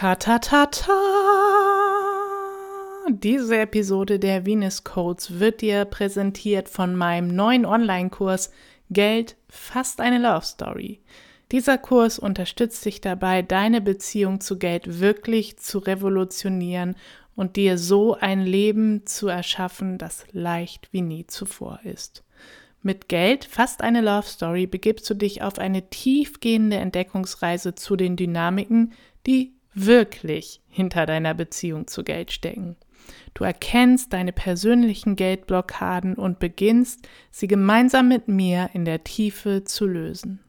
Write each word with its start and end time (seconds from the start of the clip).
Ta 0.00 0.14
ta 0.14 0.38
ta 0.38 0.64
ta. 0.64 0.98
Diese 3.10 3.58
Episode 3.58 4.18
der 4.18 4.46
Venus 4.46 4.82
Codes 4.82 5.40
wird 5.40 5.60
dir 5.60 5.84
präsentiert 5.84 6.70
von 6.70 6.96
meinem 6.96 7.28
neuen 7.28 7.66
Online-Kurs 7.66 8.50
Geld 8.88 9.36
fast 9.50 10.00
eine 10.00 10.18
Love 10.18 10.46
Story. 10.46 11.02
Dieser 11.52 11.76
Kurs 11.76 12.18
unterstützt 12.18 12.82
dich 12.86 13.02
dabei, 13.02 13.42
deine 13.42 13.82
Beziehung 13.82 14.40
zu 14.40 14.58
Geld 14.58 15.00
wirklich 15.00 15.58
zu 15.58 15.80
revolutionieren 15.80 16.96
und 17.36 17.56
dir 17.56 17.76
so 17.76 18.14
ein 18.14 18.40
Leben 18.40 19.04
zu 19.04 19.28
erschaffen, 19.28 19.98
das 19.98 20.24
leicht 20.32 20.88
wie 20.92 21.02
nie 21.02 21.26
zuvor 21.26 21.78
ist. 21.84 22.24
Mit 22.80 23.10
Geld, 23.10 23.44
fast 23.44 23.82
eine 23.82 24.00
Love 24.00 24.26
Story, 24.26 24.66
begibst 24.66 25.10
du 25.10 25.14
dich 25.14 25.42
auf 25.42 25.58
eine 25.58 25.90
tiefgehende 25.90 26.76
Entdeckungsreise 26.78 27.74
zu 27.74 27.96
den 27.96 28.16
Dynamiken, 28.16 28.94
die 29.26 29.59
wirklich 29.86 30.60
hinter 30.68 31.06
deiner 31.06 31.34
Beziehung 31.34 31.86
zu 31.86 32.04
Geld 32.04 32.32
stecken. 32.32 32.76
Du 33.34 33.44
erkennst 33.44 34.12
deine 34.12 34.32
persönlichen 34.32 35.16
Geldblockaden 35.16 36.14
und 36.14 36.38
beginnst, 36.38 37.08
sie 37.30 37.46
gemeinsam 37.46 38.08
mit 38.08 38.28
mir 38.28 38.70
in 38.72 38.84
der 38.84 39.04
Tiefe 39.04 39.64
zu 39.64 39.86
lösen. 39.86 40.40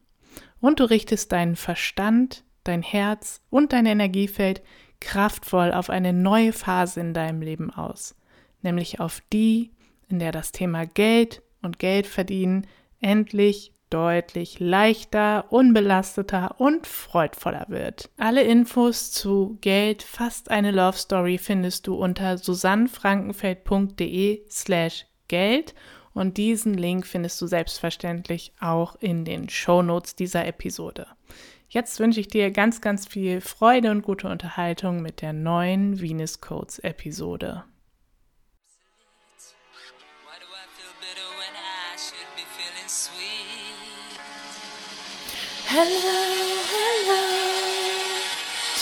Und 0.60 0.80
du 0.80 0.90
richtest 0.90 1.32
deinen 1.32 1.56
Verstand, 1.56 2.44
dein 2.64 2.84
Herz 2.84 3.42
und 3.50 3.74
dein 3.74 3.86
Energiefeld 3.86 4.62
kraftvoll 5.00 5.72
auf 5.72 5.90
eine 5.90 6.14
neue 6.14 6.54
Phase 6.54 7.00
in 7.00 7.14
deinem 7.14 7.42
Leben 7.42 7.72
aus, 7.72 8.16
nämlich 8.62 9.00
auf 9.00 9.22
die, 9.34 9.72
in 10.08 10.20
der 10.20 10.32
das 10.32 10.52
Thema 10.52 10.86
Geld 10.86 11.42
und 11.62 11.80
Geld 11.80 12.06
verdienen 12.06 12.68
endlich 13.00 13.74
deutlich 13.92 14.60
leichter, 14.60 15.46
unbelasteter 15.52 16.60
und 16.60 16.88
freudvoller 16.88 17.66
wird. 17.68 18.10
Alle 18.18 18.42
Infos 18.42 19.12
zu 19.12 19.60
Geld, 19.62 20.02
fast 20.02 20.50
eine 20.50 20.72
Love 20.72 20.98
Story 20.98 21.38
findest 21.38 21.86
du 21.86 21.94
unter 21.94 22.40
susannfrankenfeld.de 22.40 24.42
slash 24.50 25.06
Geld 25.28 25.76
und 26.14 26.38
diesen 26.38 26.74
Link 26.74 27.06
findest 27.06 27.40
du 27.42 27.48
selbstverständlich 27.48 28.54
auch 28.60 28.96
in 29.00 29.26
den 29.26 29.50
Shownotes 29.50 30.16
dieser 30.16 30.48
Episode. 30.48 31.08
Jetzt 31.70 32.00
wünsche 32.00 32.20
ich 32.20 32.28
dir 32.28 32.52
ganz, 32.52 32.82
ganz 32.82 33.08
viel 33.08 33.40
Freude 33.40 33.92
und 33.92 34.02
gute 34.02 34.28
Unterhaltung 34.28 35.02
mit 35.02 35.22
der 35.22 35.32
neuen 35.32 36.02
Venus 36.02 36.42
Codes 36.42 36.80
Episode. 36.80 37.64
Hello, 45.74 45.88
hello, 46.76 47.24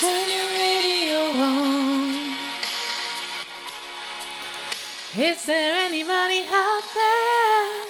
turn 0.01 0.25
your 0.35 0.49
radio 0.57 1.21
on. 1.37 2.33
Is 5.15 5.45
there 5.45 5.75
anybody 5.85 6.41
out 6.49 6.85
there? 6.97 7.85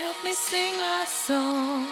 Help 0.00 0.24
me 0.24 0.32
sing 0.32 0.80
our 0.80 1.04
song. 1.04 1.86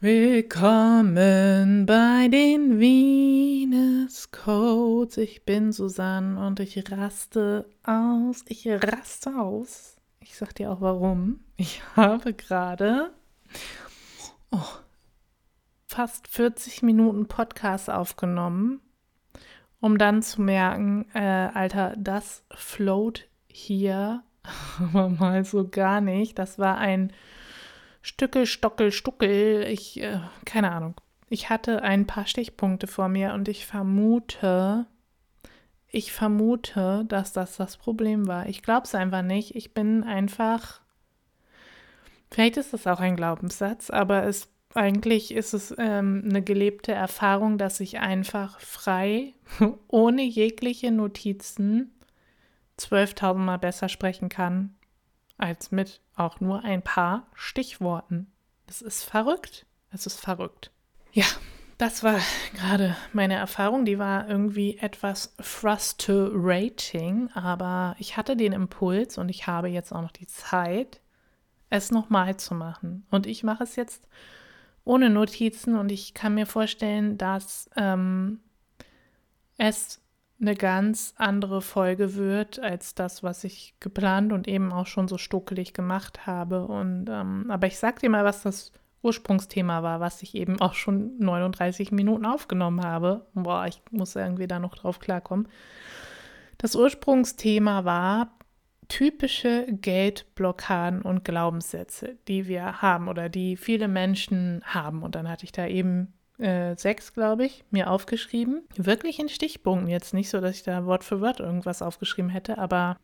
Willkommen 0.00 1.86
bei 1.86 2.28
den 2.28 2.78
Venus 2.78 4.30
Codes. 4.44 5.16
Ich 5.16 5.46
bin 5.46 5.72
Susanne 5.72 6.46
und 6.46 6.60
ich 6.60 6.90
raste 6.92 7.64
aus. 7.82 8.44
Ich 8.46 8.68
raste 8.68 9.40
aus. 9.40 9.96
Ich 10.20 10.36
sag 10.36 10.54
dir 10.54 10.70
auch 10.70 10.82
warum. 10.82 11.40
Ich 11.56 11.80
habe 11.96 12.34
gerade 12.34 13.10
oh, 14.50 14.58
fast 15.86 16.28
40 16.28 16.82
Minuten 16.82 17.26
Podcast 17.26 17.88
aufgenommen, 17.88 18.82
um 19.80 19.96
dann 19.96 20.20
zu 20.20 20.42
merken, 20.42 21.06
äh, 21.14 21.20
Alter, 21.54 21.94
das 21.96 22.44
float 22.50 23.26
hier 23.48 24.24
aber 24.78 25.08
mal 25.08 25.46
so 25.46 25.66
gar 25.66 26.02
nicht. 26.02 26.38
Das 26.38 26.58
war 26.58 26.76
ein 26.76 27.14
Stückel, 28.02 28.44
Stockel, 28.44 28.92
Stuckel. 28.92 29.62
Ich, 29.70 30.02
äh, 30.02 30.20
keine 30.44 30.70
Ahnung. 30.70 30.96
Ich 31.28 31.50
hatte 31.50 31.82
ein 31.82 32.06
paar 32.06 32.26
Stichpunkte 32.26 32.86
vor 32.86 33.08
mir 33.08 33.34
und 33.34 33.48
ich 33.48 33.66
vermute, 33.66 34.86
ich 35.88 36.12
vermute, 36.12 37.04
dass 37.08 37.32
das 37.32 37.56
das 37.56 37.76
Problem 37.76 38.26
war. 38.26 38.46
Ich 38.48 38.62
glaube 38.62 38.84
es 38.84 38.94
einfach 38.94 39.22
nicht. 39.22 39.54
Ich 39.54 39.74
bin 39.74 40.04
einfach. 40.04 40.80
Vielleicht 42.30 42.56
ist 42.56 42.72
das 42.72 42.86
auch 42.86 43.00
ein 43.00 43.16
Glaubenssatz, 43.16 43.90
aber 43.90 44.24
es 44.24 44.48
eigentlich 44.74 45.32
ist 45.32 45.54
es 45.54 45.72
ähm, 45.78 46.24
eine 46.28 46.42
gelebte 46.42 46.90
Erfahrung, 46.90 47.58
dass 47.58 47.78
ich 47.78 48.00
einfach 48.00 48.58
frei, 48.58 49.34
ohne 49.88 50.22
jegliche 50.22 50.90
Notizen, 50.90 51.92
12.000 52.80 53.34
Mal 53.34 53.58
besser 53.58 53.88
sprechen 53.88 54.28
kann 54.28 54.74
als 55.36 55.70
mit 55.70 56.00
auch 56.16 56.40
nur 56.40 56.64
ein 56.64 56.82
paar 56.82 57.26
Stichworten. 57.34 58.32
Das 58.66 58.82
ist 58.82 59.04
verrückt. 59.04 59.66
Es 59.90 60.06
ist 60.06 60.20
verrückt. 60.20 60.70
Ja, 61.14 61.26
das 61.78 62.02
war 62.02 62.18
gerade 62.54 62.96
meine 63.12 63.34
Erfahrung. 63.34 63.84
Die 63.84 64.00
war 64.00 64.28
irgendwie 64.28 64.78
etwas 64.78 65.32
frustrating, 65.38 67.30
aber 67.34 67.94
ich 68.00 68.16
hatte 68.16 68.36
den 68.36 68.52
Impuls 68.52 69.16
und 69.16 69.28
ich 69.28 69.46
habe 69.46 69.68
jetzt 69.68 69.92
auch 69.92 70.02
noch 70.02 70.10
die 70.10 70.26
Zeit, 70.26 71.00
es 71.70 71.92
nochmal 71.92 72.36
zu 72.36 72.54
machen. 72.54 73.06
Und 73.12 73.28
ich 73.28 73.44
mache 73.44 73.62
es 73.62 73.76
jetzt 73.76 74.08
ohne 74.84 75.08
Notizen 75.08 75.76
und 75.76 75.92
ich 75.92 76.14
kann 76.14 76.34
mir 76.34 76.46
vorstellen, 76.46 77.16
dass 77.16 77.70
ähm, 77.76 78.40
es 79.56 80.00
eine 80.40 80.56
ganz 80.56 81.14
andere 81.16 81.62
Folge 81.62 82.16
wird 82.16 82.58
als 82.58 82.96
das, 82.96 83.22
was 83.22 83.44
ich 83.44 83.76
geplant 83.78 84.32
und 84.32 84.48
eben 84.48 84.72
auch 84.72 84.88
schon 84.88 85.06
so 85.06 85.16
stuckelig 85.16 85.74
gemacht 85.74 86.26
habe. 86.26 86.66
Und 86.66 87.06
ähm, 87.08 87.52
aber 87.52 87.68
ich 87.68 87.78
sag 87.78 88.00
dir 88.00 88.10
mal, 88.10 88.24
was 88.24 88.42
das 88.42 88.72
Ursprungsthema 89.04 89.82
war, 89.82 90.00
was 90.00 90.22
ich 90.22 90.34
eben 90.34 90.60
auch 90.60 90.74
schon 90.74 91.18
39 91.18 91.92
Minuten 91.92 92.26
aufgenommen 92.26 92.82
habe. 92.82 93.26
Boah, 93.34 93.66
ich 93.66 93.80
muss 93.90 94.16
irgendwie 94.16 94.46
da 94.46 94.58
noch 94.58 94.74
drauf 94.74 94.98
klarkommen. 94.98 95.48
Das 96.58 96.74
Ursprungsthema 96.74 97.84
war 97.84 98.36
typische 98.88 99.66
Geldblockaden 99.68 101.02
und 101.02 101.24
Glaubenssätze, 101.24 102.16
die 102.28 102.46
wir 102.46 102.82
haben 102.82 103.08
oder 103.08 103.28
die 103.28 103.56
viele 103.56 103.88
Menschen 103.88 104.62
haben. 104.64 105.02
Und 105.02 105.14
dann 105.14 105.28
hatte 105.28 105.44
ich 105.44 105.52
da 105.52 105.66
eben 105.66 106.12
äh, 106.38 106.74
sechs, 106.76 107.12
glaube 107.12 107.44
ich, 107.44 107.64
mir 107.70 107.90
aufgeschrieben. 107.90 108.62
Wirklich 108.76 109.18
in 109.18 109.28
Stichpunkten. 109.28 109.88
Jetzt 109.88 110.14
nicht 110.14 110.30
so, 110.30 110.40
dass 110.40 110.56
ich 110.56 110.62
da 110.62 110.86
Wort 110.86 111.04
für 111.04 111.20
Wort 111.20 111.40
irgendwas 111.40 111.82
aufgeschrieben 111.82 112.30
hätte, 112.30 112.58
aber 112.58 112.98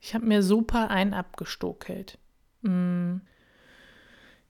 ich 0.00 0.14
habe 0.14 0.26
mir 0.26 0.42
super 0.42 0.90
ein 0.90 1.14
abgestokelt. 1.14 2.18
Mm. 2.62 3.16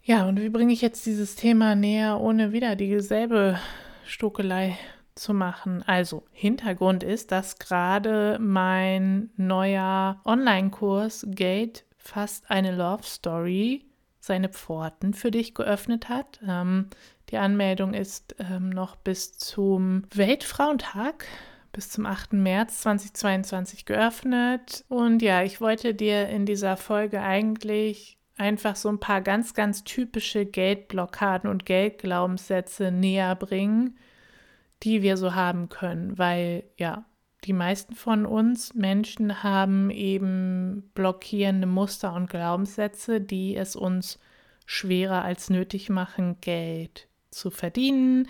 Ja, 0.06 0.28
und 0.28 0.41
wie 0.41 0.50
bringe 0.50 0.72
ich 0.72 0.83
jetzt 0.83 1.05
dieses 1.05 1.34
Thema 1.34 1.75
näher, 1.75 2.21
ohne 2.21 2.53
wieder 2.53 2.77
dieselbe 2.77 3.59
Stokelei 4.06 4.78
zu 5.17 5.34
machen? 5.34 5.83
Also, 5.84 6.22
Hintergrund 6.31 7.03
ist, 7.03 7.33
dass 7.33 7.59
gerade 7.59 8.39
mein 8.41 9.31
neuer 9.37 10.21
Online-Kurs 10.25 11.27
Gate 11.31 11.84
fast 11.99 12.49
eine 12.53 12.77
Love 12.77 13.03
Story 13.03 13.84
seine 14.21 14.49
Pforten 14.49 15.12
für 15.12 15.33
dich 15.33 15.55
geöffnet 15.55 16.09
hat. 16.09 16.39
Ähm, 16.47 16.87
die 17.31 17.39
Anmeldung 17.39 17.93
ist 17.93 18.37
ähm, 18.39 18.71
noch 18.71 18.95
bis 18.95 19.37
zum 19.37 20.05
Weltfrauentag, 20.15 21.27
bis 21.72 21.91
zum 21.91 22.06
8. 22.06 22.33
März 22.34 22.83
2022 22.83 23.87
geöffnet. 23.87 24.84
Und 24.89 25.21
ja, 25.21 25.43
ich 25.43 25.61
wollte 25.61 25.95
dir 25.95 26.28
in 26.28 26.47
dieser 26.47 26.77
Folge 26.77 27.22
eigentlich 27.22 28.16
einfach 28.36 28.77
so 28.77 28.88
ein 28.88 29.00
paar 29.00 29.21
ganz, 29.21 29.54
ganz 29.54 29.84
typische 29.84 30.47
Geldblockaden 30.47 31.48
und 31.50 31.66
Geldglaubenssätze 31.66 32.91
näher 32.91 33.34
bringen, 33.34 33.98
die 34.83 35.03
wir 35.03 35.16
so 35.16 35.34
haben 35.34 35.68
können, 35.68 36.18
weil 36.18 36.65
ja, 36.77 37.06
die 37.44 37.53
meisten 37.53 37.94
von 37.94 38.27
uns 38.27 38.74
Menschen 38.74 39.42
haben 39.42 39.91
eben 39.91 40.91
blockierende 40.94 41.66
Muster 41.66 42.12
und 42.15 42.28
Glaubenssätze, 42.28 43.21
die 43.21 43.56
es 43.56 43.77
uns 43.77 44.18
schwerer 44.66 45.22
als 45.22 45.48
nötig 45.48 45.88
machen, 45.88 46.41
Geld 46.41 47.09
zu 47.30 47.50
verdienen, 47.50 48.28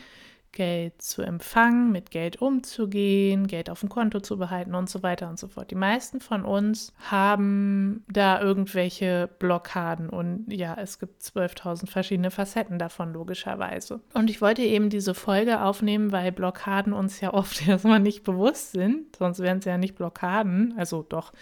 Geld 0.56 1.02
zu 1.02 1.20
empfangen, 1.20 1.92
mit 1.92 2.10
Geld 2.10 2.40
umzugehen, 2.40 3.46
Geld 3.46 3.68
auf 3.68 3.80
dem 3.80 3.90
Konto 3.90 4.20
zu 4.20 4.38
behalten 4.38 4.74
und 4.74 4.88
so 4.88 5.02
weiter 5.02 5.28
und 5.28 5.38
so 5.38 5.48
fort. 5.48 5.70
Die 5.70 5.74
meisten 5.76 6.18
von 6.18 6.46
uns 6.46 6.94
haben 6.98 8.04
da 8.08 8.40
irgendwelche 8.40 9.28
Blockaden 9.38 10.08
und 10.08 10.46
ja, 10.50 10.74
es 10.80 10.98
gibt 10.98 11.22
12.000 11.22 11.90
verschiedene 11.90 12.30
Facetten 12.30 12.78
davon 12.78 13.12
logischerweise. 13.12 14.00
Und 14.14 14.30
ich 14.30 14.40
wollte 14.40 14.62
eben 14.62 14.88
diese 14.88 15.12
Folge 15.12 15.60
aufnehmen, 15.60 16.10
weil 16.10 16.32
Blockaden 16.32 16.94
uns 16.94 17.20
ja 17.20 17.34
oft 17.34 17.68
erstmal 17.68 18.00
nicht 18.00 18.24
bewusst 18.24 18.72
sind, 18.72 19.14
sonst 19.14 19.40
wären 19.40 19.58
es 19.58 19.66
ja 19.66 19.76
nicht 19.76 19.94
Blockaden, 19.94 20.72
also 20.78 21.02
doch 21.02 21.34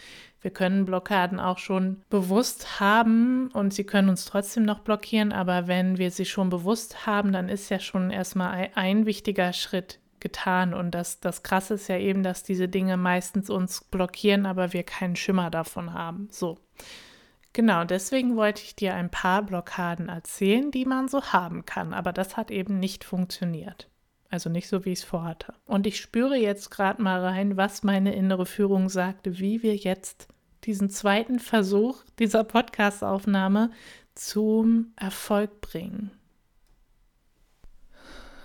Wir 0.45 0.51
können 0.51 0.85
Blockaden 0.85 1.41
auch 1.41 1.57
schon 1.57 2.03
bewusst 2.11 2.79
haben 2.79 3.51
und 3.55 3.73
sie 3.73 3.85
können 3.85 4.11
uns 4.11 4.27
trotzdem 4.27 4.67
noch 4.67 4.81
blockieren, 4.81 5.33
aber 5.33 5.69
wenn 5.69 5.97
wir 5.97 6.11
sie 6.11 6.27
schon 6.27 6.51
bewusst 6.51 7.07
haben, 7.07 7.33
dann 7.33 7.49
ist 7.49 7.71
ja 7.71 7.81
schon 7.81 8.11
erstmal 8.11 8.69
ein, 8.75 9.07
wichtiger 9.07 9.55
Schritt 9.55 10.01
getan. 10.21 10.75
Und 10.75 10.91
das, 10.91 11.19
das 11.19 11.45
Krasse 11.45 11.75
ist 11.75 11.89
ja 11.89 11.97
eben, 11.97 12.23
dass 12.23 12.43
diese 12.43 12.69
Dinge 12.69 12.99
meistens 12.99 13.49
uns 13.49 13.85
blockieren, 13.85 14.45
aber 14.45 14.75
wir 14.75 14.83
keinen 14.83 15.17
Schimmer 15.17 15.49
davon 15.49 15.95
haben. 15.95 16.29
So. 16.31 16.59
Genau, 17.55 17.85
deswegen 17.85 18.37
wollte 18.37 18.65
ich 18.65 18.77
dir 18.77 18.95
ein 18.95 19.11
paar 19.11 19.41
Blockaden 19.41 20.11
erzählen, 20.11 20.71
die 20.71 20.85
man 20.85 21.09
so 21.09 21.23
haben 21.23 21.65
kann. 21.65 21.95
Aber 21.95 22.13
das 22.13 22.37
hat 22.37 22.51
eben 22.51 22.79
nicht 22.79 23.03
funktioniert. 23.03 23.89
Also 24.29 24.51
nicht 24.51 24.69
so, 24.69 24.85
wie 24.85 24.93
ich 24.93 24.99
es 24.99 25.05
vorhatte. 25.05 25.55
Und 25.65 25.87
ich 25.87 25.99
spüre 25.99 26.37
jetzt 26.37 26.71
gerade 26.71 27.01
mal 27.01 27.21
rein, 27.21 27.57
was 27.57 27.83
meine 27.83 28.15
innere 28.15 28.45
Führung 28.45 28.91
sagte, 28.91 29.39
wie 29.39 29.63
wir 29.63 29.75
jetzt 29.75 30.29
diesen 30.65 30.91
zweiten 30.91 31.39
Versuch 31.39 32.03
dieser 32.19 32.45
Podcast-Aufnahme 32.45 33.71
zum 34.15 34.93
Erfolg 34.97 35.61
bringen. 35.61 36.11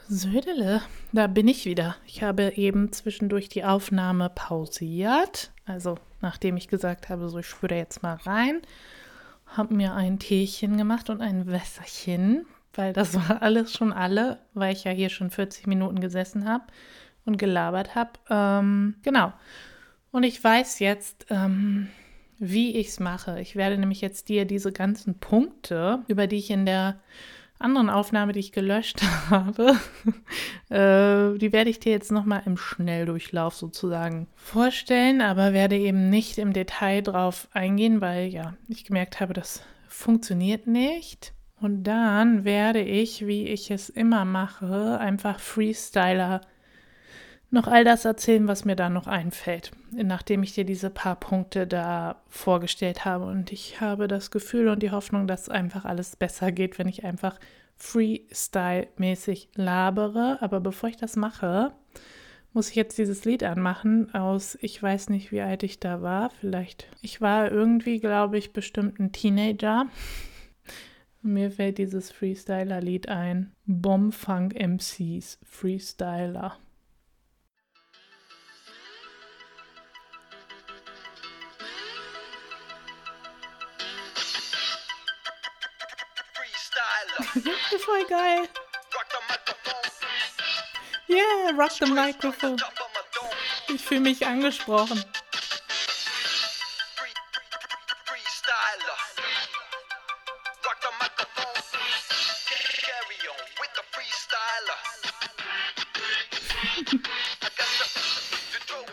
Södele, 0.07 0.81
da 1.11 1.27
bin 1.27 1.47
ich 1.47 1.65
wieder. 1.65 1.95
Ich 2.05 2.23
habe 2.23 2.53
eben 2.55 2.91
zwischendurch 2.91 3.47
die 3.47 3.63
Aufnahme 3.63 4.29
pausiert. 4.29 5.51
Also 5.65 5.97
nachdem 6.21 6.57
ich 6.57 6.67
gesagt 6.67 7.09
habe, 7.09 7.29
so 7.29 7.39
ich 7.39 7.47
spüre 7.47 7.75
jetzt 7.75 8.01
mal 8.01 8.15
rein, 8.15 8.61
habe 9.45 9.73
mir 9.75 9.93
ein 9.93 10.17
Teechen 10.19 10.77
gemacht 10.77 11.09
und 11.09 11.21
ein 11.21 11.47
Wässerchen 11.47 12.45
weil 12.73 12.93
das 12.93 13.13
war 13.15 13.41
alles 13.41 13.73
schon 13.73 13.91
alle, 13.91 14.39
weil 14.53 14.73
ich 14.73 14.83
ja 14.83 14.91
hier 14.91 15.09
schon 15.09 15.29
40 15.29 15.67
Minuten 15.67 15.99
gesessen 15.99 16.47
habe 16.47 16.65
und 17.25 17.37
gelabert 17.37 17.95
habe. 17.95 18.11
Ähm, 18.29 18.95
genau. 19.03 19.33
Und 20.11 20.23
ich 20.23 20.43
weiß 20.43 20.79
jetzt, 20.79 21.27
ähm, 21.29 21.89
wie 22.39 22.77
ich 22.77 22.87
es 22.87 22.99
mache. 22.99 23.39
Ich 23.39 23.55
werde 23.55 23.77
nämlich 23.77 24.01
jetzt 24.01 24.29
dir 24.29 24.45
diese 24.45 24.71
ganzen 24.71 25.19
Punkte, 25.19 25.99
über 26.07 26.25
die 26.25 26.37
ich 26.37 26.49
in 26.49 26.65
der 26.65 26.99
anderen 27.59 27.89
Aufnahme, 27.89 28.31
die 28.31 28.39
ich 28.39 28.53
gelöscht 28.53 29.01
habe, 29.29 29.75
äh, 30.69 31.37
die 31.37 31.51
werde 31.51 31.69
ich 31.69 31.79
dir 31.79 31.91
jetzt 31.91 32.11
nochmal 32.11 32.41
im 32.45 32.57
Schnelldurchlauf 32.57 33.53
sozusagen 33.55 34.27
vorstellen, 34.35 35.21
aber 35.21 35.53
werde 35.53 35.77
eben 35.77 36.09
nicht 36.09 36.37
im 36.37 36.53
Detail 36.53 37.01
drauf 37.01 37.49
eingehen, 37.51 38.01
weil 38.01 38.27
ja, 38.27 38.55
ich 38.69 38.85
gemerkt 38.85 39.19
habe, 39.19 39.33
das 39.33 39.61
funktioniert 39.87 40.65
nicht. 40.65 41.33
Und 41.61 41.83
dann 41.83 42.45
werde 42.45 42.81
ich, 42.81 43.27
wie 43.27 43.47
ich 43.47 43.69
es 43.69 43.89
immer 43.89 44.23
mache, 44.23 44.97
einfach 44.99 45.41
Freestyler 45.41 46.39
noch 47.51 47.67
all 47.67 47.83
das 47.83 48.05
erzählen, 48.05 48.47
was 48.47 48.65
mir 48.65 48.75
da 48.75 48.89
noch 48.89 49.07
einfällt, 49.07 49.71
nachdem 49.91 50.43
ich 50.43 50.53
dir 50.53 50.65
diese 50.65 50.89
paar 50.89 51.15
Punkte 51.15 51.65
da 51.65 52.21
vorgestellt 52.27 53.05
habe. 53.05 53.25
Und 53.25 53.51
ich 53.51 53.81
habe 53.81 54.07
das 54.07 54.31
Gefühl 54.31 54.67
und 54.67 54.83
die 54.83 54.91
Hoffnung, 54.91 55.27
dass 55.27 55.49
einfach 55.49 55.85
alles 55.85 56.15
besser 56.15 56.51
geht, 56.51 56.77
wenn 56.77 56.87
ich 56.87 57.03
einfach 57.03 57.39
Freestyle-mäßig 57.77 59.49
labere. 59.55 60.37
Aber 60.41 60.59
bevor 60.59 60.89
ich 60.89 60.97
das 60.97 61.15
mache, 61.15 61.71
muss 62.53 62.69
ich 62.69 62.75
jetzt 62.75 62.97
dieses 62.97 63.25
Lied 63.25 63.43
anmachen 63.43 64.13
aus, 64.13 64.57
ich 64.61 64.81
weiß 64.81 65.09
nicht, 65.09 65.31
wie 65.31 65.41
alt 65.41 65.63
ich 65.63 65.79
da 65.79 66.01
war, 66.01 66.29
vielleicht. 66.29 66.87
Ich 67.01 67.21
war 67.21 67.51
irgendwie, 67.51 67.99
glaube 67.99 68.37
ich, 68.37 68.53
bestimmt 68.53 68.99
ein 68.99 69.11
Teenager. 69.11 69.85
Mir 71.21 71.51
fällt 71.51 71.79
dieses 71.79 72.11
Freestyler-Lied 72.11 73.09
ein. 73.09 73.51
Bombfunk 73.65 74.53
MCs 74.55 75.39
Freestyler. 75.43 76.57
Voll 87.99 88.07
geil. 88.07 88.47
Yeah, 91.09 91.51
rock 91.57 91.71
the 91.71 91.87
microphone. 91.87 92.57
Ich 93.67 93.83
fühle 93.83 94.01
mich 94.01 94.25
angesprochen. 94.25 95.03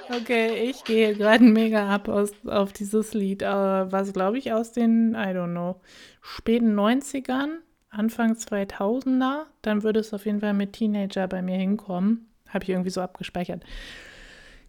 Okay, 0.08 0.70
ich 0.70 0.82
gehe 0.82 1.14
gerade 1.14 1.44
mega 1.44 1.94
ab 1.94 2.08
aus, 2.08 2.32
auf 2.46 2.72
dieses 2.72 3.14
Lied, 3.14 3.42
äh, 3.42 3.46
was 3.46 4.12
glaube 4.12 4.38
ich 4.38 4.52
aus 4.52 4.72
den, 4.72 5.14
I 5.14 5.28
don't 5.28 5.52
know, 5.52 5.80
späten 6.22 6.74
90ern, 6.74 7.58
Anfang 7.96 8.34
2000er. 8.34 9.44
Dann 9.62 9.82
würde 9.82 10.00
es 10.00 10.12
auf 10.12 10.26
jeden 10.26 10.40
Fall 10.40 10.54
mit 10.54 10.74
Teenager 10.74 11.26
bei 11.28 11.42
mir 11.42 11.56
hinkommen. 11.56 12.28
Habe 12.48 12.64
ich 12.64 12.70
irgendwie 12.70 12.90
so 12.90 13.00
abgespeichert. 13.00 13.62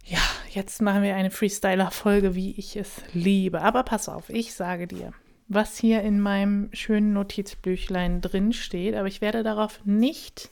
Ja, 0.04 0.20
jetzt 0.50 0.80
machen 0.80 1.02
wir 1.02 1.14
eine 1.14 1.30
Freestyler-Folge, 1.30 2.34
wie 2.34 2.52
ich 2.52 2.76
es 2.76 3.02
liebe. 3.12 3.62
Aber 3.62 3.82
pass 3.82 4.08
auf, 4.08 4.30
ich 4.30 4.54
sage 4.54 4.86
dir, 4.86 5.12
was 5.48 5.76
hier 5.78 6.02
in 6.02 6.20
meinem 6.20 6.70
schönen 6.72 7.12
Notizbüchlein 7.12 8.20
drin 8.20 8.52
steht, 8.52 8.94
aber 8.94 9.08
ich 9.08 9.20
werde 9.20 9.42
darauf 9.42 9.80
nicht 9.84 10.50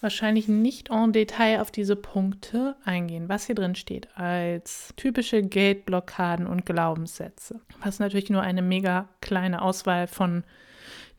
wahrscheinlich 0.00 0.46
nicht 0.46 0.90
en 0.90 1.12
Detail 1.12 1.60
auf 1.60 1.70
diese 1.70 1.96
Punkte 1.96 2.76
eingehen, 2.84 3.28
was 3.28 3.46
hier 3.46 3.54
drin 3.54 3.74
steht 3.74 4.08
als 4.16 4.92
typische 4.96 5.42
Geldblockaden 5.42 6.46
und 6.46 6.66
Glaubenssätze. 6.66 7.60
Was 7.82 7.98
natürlich 7.98 8.30
nur 8.30 8.42
eine 8.42 8.62
mega 8.62 9.08
kleine 9.20 9.62
Auswahl 9.62 10.06
von 10.06 10.44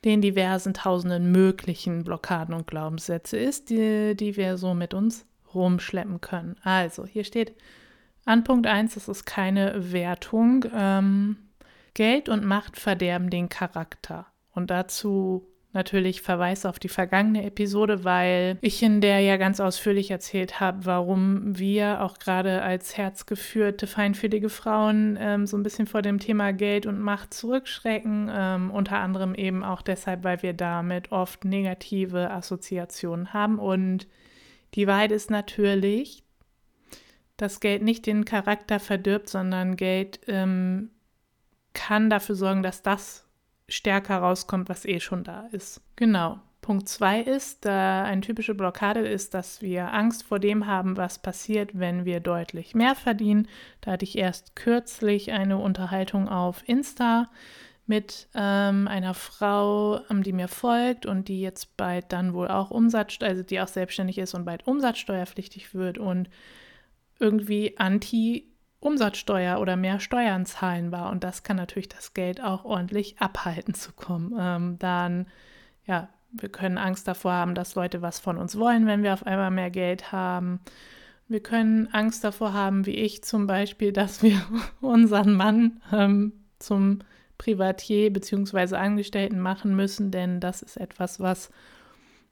den 0.05 0.21
diversen 0.21 0.73
tausenden 0.73 1.31
möglichen 1.31 2.03
Blockaden 2.03 2.53
und 2.53 2.67
Glaubenssätze 2.67 3.37
ist, 3.37 3.69
die, 3.69 4.15
die 4.15 4.37
wir 4.37 4.57
so 4.57 4.73
mit 4.73 4.93
uns 4.93 5.25
rumschleppen 5.53 6.21
können. 6.21 6.55
Also, 6.63 7.05
hier 7.05 7.23
steht 7.23 7.55
an 8.25 8.43
Punkt 8.43 8.67
1, 8.67 8.93
das 8.93 9.07
ist 9.07 9.25
keine 9.25 9.91
Wertung. 9.91 10.65
Ähm, 10.73 11.37
Geld 11.93 12.29
und 12.29 12.45
Macht 12.45 12.77
verderben 12.77 13.29
den 13.29 13.49
Charakter. 13.49 14.27
Und 14.53 14.69
dazu 14.69 15.47
natürlich 15.77 16.21
Verweis 16.21 16.65
auf 16.65 16.79
die 16.79 16.89
vergangene 16.89 17.45
Episode, 17.45 18.03
weil 18.03 18.57
ich 18.61 18.81
in 18.81 18.99
der 18.99 19.19
ja 19.19 19.37
ganz 19.37 19.59
ausführlich 19.59 20.09
erzählt 20.09 20.59
habe, 20.59 20.85
warum 20.85 21.57
wir 21.57 22.01
auch 22.01 22.17
gerade 22.17 22.63
als 22.63 22.97
herzgeführte, 22.97 23.85
feinfühlige 23.85 24.49
Frauen 24.49 25.17
ähm, 25.21 25.45
so 25.45 25.55
ein 25.55 25.63
bisschen 25.63 25.85
vor 25.85 26.01
dem 26.01 26.19
Thema 26.19 26.51
Geld 26.51 26.87
und 26.87 26.99
Macht 26.99 27.33
zurückschrecken. 27.33 28.29
Ähm, 28.33 28.71
unter 28.71 28.97
anderem 28.97 29.35
eben 29.35 29.63
auch 29.63 29.83
deshalb, 29.83 30.23
weil 30.23 30.41
wir 30.41 30.53
damit 30.53 31.11
oft 31.11 31.45
negative 31.45 32.31
Assoziationen 32.31 33.33
haben. 33.33 33.59
Und 33.59 34.07
die 34.73 34.87
Wahrheit 34.87 35.11
ist 35.11 35.29
natürlich, 35.29 36.23
dass 37.37 37.59
Geld 37.59 37.83
nicht 37.83 38.07
den 38.07 38.25
Charakter 38.25 38.79
verdirbt, 38.79 39.29
sondern 39.29 39.77
Geld 39.77 40.21
ähm, 40.27 40.89
kann 41.73 42.09
dafür 42.09 42.33
sorgen, 42.33 42.63
dass 42.63 42.81
das 42.81 43.26
stärker 43.69 44.17
rauskommt, 44.17 44.69
was 44.69 44.85
eh 44.85 44.99
schon 44.99 45.23
da 45.23 45.47
ist. 45.51 45.81
Genau. 45.95 46.39
Punkt 46.61 46.89
zwei 46.89 47.21
ist, 47.21 47.63
da 47.63 48.03
eine 48.03 48.19
typische 48.21 48.53
Blockade 48.53 48.99
ist, 48.99 49.33
dass 49.33 49.61
wir 49.61 49.93
Angst 49.93 50.23
vor 50.23 50.39
dem 50.39 50.67
haben, 50.67 50.97
was 50.97 51.19
passiert, 51.19 51.71
wenn 51.79 52.03
wir 52.03 52.19
deutlich 52.19 52.75
mehr 52.75 52.93
verdienen. 52.95 53.47
Da 53.79 53.91
hatte 53.91 54.03
ich 54.03 54.17
erst 54.17 54.55
kürzlich 54.55 55.31
eine 55.31 55.59
Unterhaltung 55.59 56.27
auf 56.27 56.67
Insta 56.67 57.29
mit 57.85 58.27
ähm, 58.35 58.87
einer 58.89 59.13
Frau, 59.13 60.01
ähm, 60.09 60.23
die 60.23 60.33
mir 60.33 60.49
folgt 60.49 61.05
und 61.05 61.29
die 61.29 61.39
jetzt 61.39 61.77
bald 61.77 62.11
dann 62.11 62.33
wohl 62.33 62.49
auch 62.49 62.69
Umsatz, 62.69 63.17
also 63.21 63.43
die 63.43 63.61
auch 63.61 63.69
selbstständig 63.69 64.17
ist 64.17 64.33
und 64.33 64.43
bald 64.43 64.67
umsatzsteuerpflichtig 64.67 65.73
wird 65.73 65.97
und 65.97 66.29
irgendwie 67.19 67.77
anti 67.77 68.46
Umsatzsteuer 68.79 69.59
oder 69.59 69.75
mehr 69.75 69.99
Steuern 69.99 70.45
zahlen 70.45 70.91
war. 70.91 71.09
Und 71.11 71.23
das 71.23 71.43
kann 71.43 71.57
natürlich 71.57 71.89
das 71.89 72.13
Geld 72.13 72.41
auch 72.41 72.63
ordentlich 72.63 73.19
abhalten 73.19 73.73
zu 73.73 73.91
kommen. 73.91 74.35
Ähm, 74.39 74.79
dann, 74.79 75.27
ja, 75.85 76.09
wir 76.31 76.49
können 76.49 76.77
Angst 76.77 77.07
davor 77.07 77.33
haben, 77.33 77.55
dass 77.55 77.75
Leute 77.75 78.01
was 78.01 78.19
von 78.19 78.37
uns 78.37 78.57
wollen, 78.57 78.85
wenn 78.85 79.03
wir 79.03 79.13
auf 79.13 79.25
einmal 79.25 79.51
mehr 79.51 79.71
Geld 79.71 80.11
haben. 80.11 80.59
Wir 81.27 81.41
können 81.41 81.87
Angst 81.91 82.23
davor 82.23 82.53
haben, 82.53 82.85
wie 82.85 82.95
ich 82.95 83.23
zum 83.23 83.47
Beispiel, 83.47 83.91
dass 83.93 84.21
wir 84.21 84.41
unseren 84.81 85.33
Mann 85.33 85.81
ähm, 85.91 86.33
zum 86.59 86.99
Privatier 87.37 88.11
bzw. 88.11 88.75
Angestellten 88.75 89.39
machen 89.39 89.75
müssen, 89.75 90.11
denn 90.11 90.39
das 90.39 90.61
ist 90.61 90.77
etwas, 90.77 91.19
was 91.19 91.51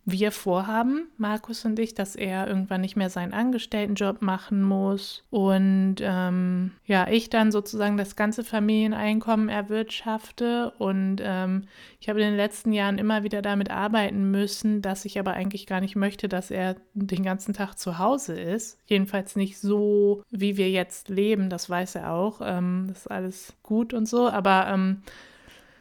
wir 0.05 0.31
vorhaben, 0.31 1.07
Markus 1.17 1.65
und 1.65 1.79
ich, 1.79 1.95
dass 1.95 2.15
er 2.15 2.47
irgendwann 2.47 2.81
nicht 2.81 2.95
mehr 2.95 3.09
seinen 3.09 3.33
Angestelltenjob 3.33 4.21
machen 4.21 4.61
muss 4.61 5.23
und 5.31 5.95
ähm, 5.99 6.71
ja, 6.85 7.07
ich 7.09 7.31
dann 7.31 7.51
sozusagen 7.51 7.97
das 7.97 8.15
ganze 8.15 8.43
Familieneinkommen 8.43 9.49
erwirtschafte 9.49 10.71
und 10.77 11.17
ähm, 11.23 11.63
ich 11.99 12.07
habe 12.07 12.21
in 12.21 12.27
den 12.27 12.37
letzten 12.37 12.71
Jahren 12.71 12.99
immer 12.99 13.23
wieder 13.23 13.41
damit 13.41 13.71
arbeiten 13.71 14.29
müssen, 14.29 14.83
dass 14.83 15.05
ich 15.05 15.17
aber 15.17 15.33
eigentlich 15.33 15.65
gar 15.65 15.81
nicht 15.81 15.95
möchte, 15.95 16.29
dass 16.29 16.51
er 16.51 16.75
den 16.93 17.23
ganzen 17.23 17.55
Tag 17.55 17.73
zu 17.79 17.97
Hause 17.97 18.39
ist. 18.39 18.77
Jedenfalls 18.85 19.35
nicht 19.35 19.57
so, 19.57 20.21
wie 20.29 20.55
wir 20.55 20.69
jetzt 20.69 21.09
leben, 21.09 21.49
das 21.49 21.67
weiß 21.67 21.95
er 21.95 22.11
auch. 22.11 22.41
Ähm, 22.43 22.85
das 22.89 22.99
ist 22.99 23.07
alles 23.07 23.53
gut 23.63 23.95
und 23.95 24.07
so, 24.07 24.29
aber 24.29 24.67
ähm, 24.67 25.01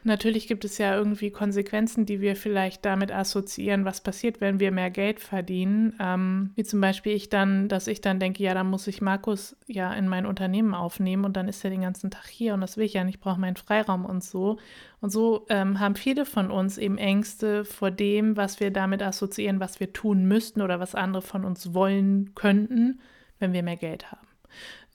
Natürlich 0.07 0.47
gibt 0.47 0.67
es 0.67 0.77
ja 0.77 0.95
irgendwie 0.95 1.31
Konsequenzen, 1.31 2.05
die 2.05 2.21
wir 2.21 2.37
vielleicht 2.37 2.85
damit 2.85 3.11
assoziieren, 3.11 3.87
was 3.87 4.03
passiert, 4.03 4.43
wenn 4.43 4.61
wir 4.61 4.71
mehr 4.71 4.91
Geld 4.91 5.19
verdienen. 5.19 5.97
Ähm, 5.99 6.51
wie 6.57 6.63
zum 6.63 6.83
Beispiel 6.83 7.13
ich 7.15 7.31
dann, 7.31 7.69
dass 7.69 7.87
ich 7.87 8.03
dann 8.03 8.21
denke, 8.21 8.43
ja, 8.43 8.53
dann 8.53 8.69
muss 8.69 8.87
ich 8.87 9.01
Markus 9.01 9.57
ja 9.67 9.95
in 9.95 10.07
mein 10.07 10.27
Unternehmen 10.27 10.75
aufnehmen 10.75 11.25
und 11.25 11.39
dann 11.39 11.49
ist 11.49 11.65
er 11.65 11.71
den 11.71 11.81
ganzen 11.81 12.11
Tag 12.11 12.27
hier 12.27 12.53
und 12.53 12.61
das 12.61 12.77
will 12.77 12.85
ich 12.85 12.93
ja 12.93 13.03
nicht, 13.03 13.15
ich 13.15 13.21
brauche 13.21 13.41
meinen 13.41 13.57
Freiraum 13.57 14.05
und 14.05 14.23
so. 14.23 14.59
Und 15.01 15.11
so 15.11 15.47
ähm, 15.49 15.81
haben 15.81 15.95
viele 15.95 16.27
von 16.27 16.51
uns 16.51 16.77
eben 16.77 16.99
Ängste 16.99 17.65
vor 17.65 17.91
dem, 17.91 18.37
was 18.37 18.61
wir 18.61 18.71
damit 18.71 19.03
assoziieren, 19.03 19.59
was 19.59 19.81
wir 19.81 19.95
tun 19.95 20.27
müssten 20.27 20.61
oder 20.61 20.81
was 20.81 20.95
andere 20.95 21.23
von 21.23 21.45
uns 21.45 21.73
wollen 21.73 22.35
könnten, 22.35 23.01
wenn 23.39 23.55
wir 23.55 23.63
mehr 23.63 23.77
Geld 23.77 24.13
haben. 24.13 24.27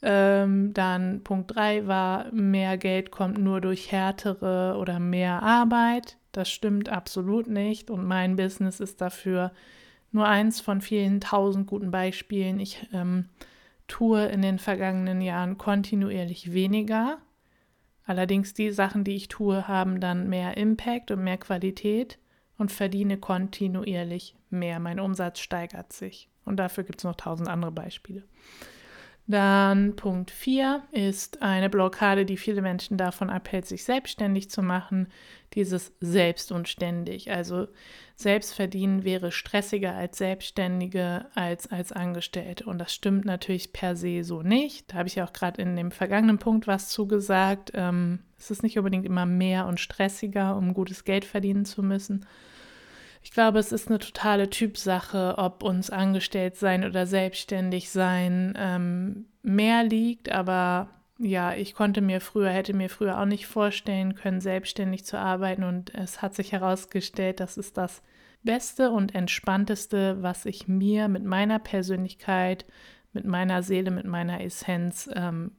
Ähm, 0.01 0.74
dann 0.74 1.24
Punkt 1.24 1.56
3 1.56 1.88
war, 1.88 2.32
mehr 2.32 2.77
Geld 2.77 3.12
kommt 3.12 3.38
nur 3.38 3.60
durch 3.60 3.91
härtere 3.91 4.77
oder 4.79 5.00
mehr 5.00 5.44
Arbeit. 5.44 6.18
Das 6.32 6.50
stimmt 6.50 6.89
absolut 6.89 7.48
nicht 7.48 7.89
und 7.89 8.06
mein 8.06 8.36
Business 8.36 8.79
ist 8.79 9.01
dafür 9.01 9.51
nur 10.12 10.27
eins 10.27 10.62
von 10.62 10.82
vielen 10.82 11.20
tausend 11.20 11.68
guten 11.68 11.91
Beispielen. 11.91 12.60
Ich 12.60 12.88
ähm, 12.94 13.25
tue 13.88 14.25
in 14.27 14.41
den 14.41 14.60
vergangenen 14.60 15.22
Jahren 15.22 15.58
kontinuierlich 15.58 16.53
weniger. 16.53 17.18
Allerdings 18.06 18.53
die 18.53 18.72
Sachen, 18.72 19.03
die 19.03 19.15
ich 19.15 19.27
tue, 19.27 19.68
haben 19.68 20.00
dann 20.00 20.29
mehr 20.29 20.58
Impact 20.58 21.12
und 21.12 21.24
mehr 21.24 21.38
Qualität 21.38 22.18
und 22.58 22.72
verdiene 22.72 23.18
kontinuierlich 23.18 24.36
mehr. 24.50 24.79
Mein 24.79 25.00
Umsatz 25.00 25.39
steigert 25.39 25.94
sich. 25.94 26.29
Und 26.46 26.58
dafür 26.58 26.84
gibt 26.84 27.00
es 27.00 27.03
noch 27.03 27.15
tausend 27.15 27.50
andere 27.50 27.72
Beispiele. 27.72 28.24
Dann 29.29 29.95
Punkt 29.95 30.31
4 30.31 30.81
ist 30.91 31.43
eine 31.43 31.69
Blockade, 31.69 32.25
die 32.25 32.36
viele 32.36 32.63
Menschen 32.63 32.98
davon 32.98 33.29
abhält, 33.29 33.67
sich 33.67 33.83
selbstständig 33.83 34.50
zu 34.50 34.63
machen. 34.63 35.07
Dieses 35.53 35.93
Selbst 36.00 36.51
und 36.51 36.67
ständig. 36.67 37.29
Also 37.29 37.67
Selbstverdienen 38.15 39.03
wäre 39.03 39.31
stressiger 39.31 39.93
als 39.93 40.17
Selbstständige 40.17 41.27
als 41.36 41.71
als 41.71 41.91
Angestellte. 41.91 42.65
Und 42.65 42.79
das 42.79 42.91
stimmt 42.91 43.24
natürlich 43.25 43.71
per 43.71 43.95
se 43.95 44.24
so 44.24 44.41
nicht. 44.41 44.91
Da 44.91 44.98
habe 44.98 45.07
ich 45.07 45.15
ja 45.15 45.25
auch 45.25 45.33
gerade 45.33 45.62
in 45.62 45.75
dem 45.75 45.91
vergangenen 45.91 46.39
Punkt 46.39 46.65
was 46.65 46.89
zugesagt. 46.89 47.71
Ähm, 47.75 48.24
es 48.39 48.50
ist 48.50 48.63
nicht 48.63 48.79
unbedingt 48.79 49.05
immer 49.05 49.27
mehr 49.27 49.67
und 49.67 49.79
stressiger, 49.79 50.55
um 50.55 50.74
gutes 50.74 51.03
Geld 51.03 51.24
verdienen 51.24 51.65
zu 51.65 51.83
müssen. 51.83 52.25
Ich 53.21 53.31
glaube, 53.31 53.59
es 53.59 53.71
ist 53.71 53.89
eine 53.89 53.99
totale 53.99 54.49
Typsache, 54.49 55.35
ob 55.38 55.63
uns 55.63 55.89
angestellt 55.89 56.55
sein 56.55 56.85
oder 56.85 57.05
selbstständig 57.05 57.89
sein 57.89 58.53
ähm, 58.57 59.25
mehr 59.43 59.83
liegt. 59.83 60.31
Aber 60.31 60.89
ja, 61.17 61.53
ich 61.53 61.73
konnte 61.73 62.01
mir 62.01 62.21
früher, 62.21 62.49
hätte 62.49 62.73
mir 62.73 62.89
früher 62.89 63.19
auch 63.19 63.25
nicht 63.25 63.45
vorstellen 63.45 64.15
können, 64.15 64.39
selbstständig 64.39 65.05
zu 65.05 65.17
arbeiten. 65.19 65.63
Und 65.63 65.93
es 65.93 66.21
hat 66.21 66.33
sich 66.33 66.53
herausgestellt, 66.53 67.39
das 67.39 67.57
ist 67.57 67.77
das 67.77 68.01
Beste 68.41 68.91
und 68.91 69.13
Entspannteste, 69.13 70.21
was 70.21 70.45
ich 70.45 70.67
mir 70.67 71.09
mit 71.09 71.25
meiner 71.25 71.59
Persönlichkeit, 71.59 72.65
mit 73.11 73.25
meiner 73.25 73.63
Seele, 73.63 73.91
mit 73.91 74.05
meiner 74.05 74.41
Essenz 74.41 75.09
ähm, 75.13 75.51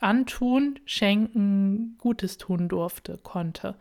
antun, 0.00 0.78
schenken, 0.84 1.96
Gutes 1.98 2.38
tun 2.38 2.68
durfte, 2.68 3.18
konnte. 3.22 3.76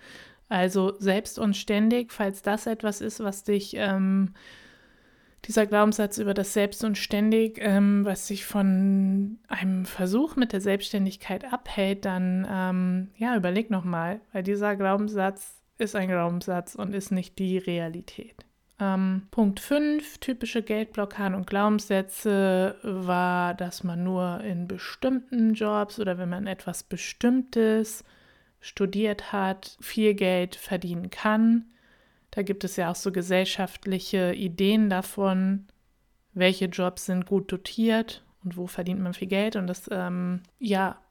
Also 0.49 0.95
selbst 0.99 1.37
und 1.37 1.55
ständig, 1.55 2.11
falls 2.11 2.41
das 2.41 2.65
etwas 2.65 3.01
ist, 3.01 3.19
was 3.19 3.43
dich, 3.43 3.75
ähm, 3.75 4.33
dieser 5.45 5.67
Glaubenssatz 5.67 6.17
über 6.17 6.33
das 6.33 6.53
Selbst 6.53 6.83
und 6.83 6.97
ständig, 6.97 7.59
ähm, 7.61 8.03
was 8.03 8.27
sich 8.27 8.45
von 8.45 9.39
einem 9.47 9.85
Versuch 9.85 10.35
mit 10.35 10.51
der 10.51 10.59
Selbstständigkeit 10.59 11.53
abhält, 11.53 12.03
dann 12.03 12.47
ähm, 12.51 13.09
ja, 13.15 13.35
überleg 13.37 13.69
nochmal, 13.69 14.19
weil 14.33 14.43
dieser 14.43 14.75
Glaubenssatz 14.75 15.61
ist 15.77 15.95
ein 15.95 16.09
Glaubenssatz 16.09 16.75
und 16.75 16.93
ist 16.93 17.11
nicht 17.11 17.39
die 17.39 17.57
Realität. 17.57 18.45
Ähm, 18.81 19.27
Punkt 19.31 19.59
5, 19.59 20.19
typische 20.19 20.63
Geldblockaden 20.63 21.35
und 21.35 21.47
Glaubenssätze 21.47 22.75
war, 22.81 23.53
dass 23.53 23.83
man 23.83 24.03
nur 24.03 24.41
in 24.41 24.67
bestimmten 24.67 25.53
Jobs 25.53 25.99
oder 25.99 26.17
wenn 26.17 26.29
man 26.29 26.47
etwas 26.47 26.83
Bestimmtes 26.83 28.03
studiert 28.61 29.31
hat, 29.31 29.77
viel 29.79 30.13
Geld 30.13 30.55
verdienen 30.55 31.09
kann. 31.09 31.65
Da 32.31 32.41
gibt 32.41 32.63
es 32.63 32.75
ja 32.75 32.91
auch 32.91 32.95
so 32.95 33.11
gesellschaftliche 33.11 34.33
Ideen 34.33 34.89
davon, 34.89 35.67
welche 36.33 36.65
Jobs 36.65 37.05
sind 37.05 37.25
gut 37.25 37.51
dotiert 37.51 38.23
und 38.43 38.57
wo 38.57 38.67
verdient 38.67 39.01
man 39.01 39.13
viel 39.13 39.27
Geld. 39.27 39.55
Und 39.55 39.67
das, 39.67 39.89
ähm, 39.91 40.41
ja, 40.59 41.01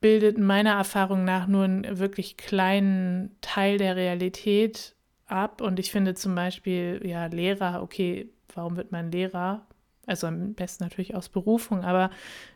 bildet 0.00 0.38
meiner 0.38 0.74
Erfahrung 0.74 1.24
nach 1.24 1.46
nur 1.46 1.64
einen 1.64 1.98
wirklich 1.98 2.36
kleinen 2.36 3.36
Teil 3.40 3.78
der 3.78 3.96
Realität 3.96 4.94
ab. 5.26 5.60
Und 5.60 5.78
ich 5.78 5.90
finde 5.90 6.14
zum 6.14 6.34
Beispiel, 6.34 7.00
ja, 7.04 7.26
Lehrer, 7.26 7.82
okay, 7.82 8.30
warum 8.54 8.76
wird 8.76 8.92
man 8.92 9.10
Lehrer? 9.10 9.66
Also 10.06 10.28
am 10.28 10.54
besten 10.54 10.84
natürlich 10.84 11.14
aus 11.14 11.28
Berufung, 11.28 11.84
aber 11.84 12.10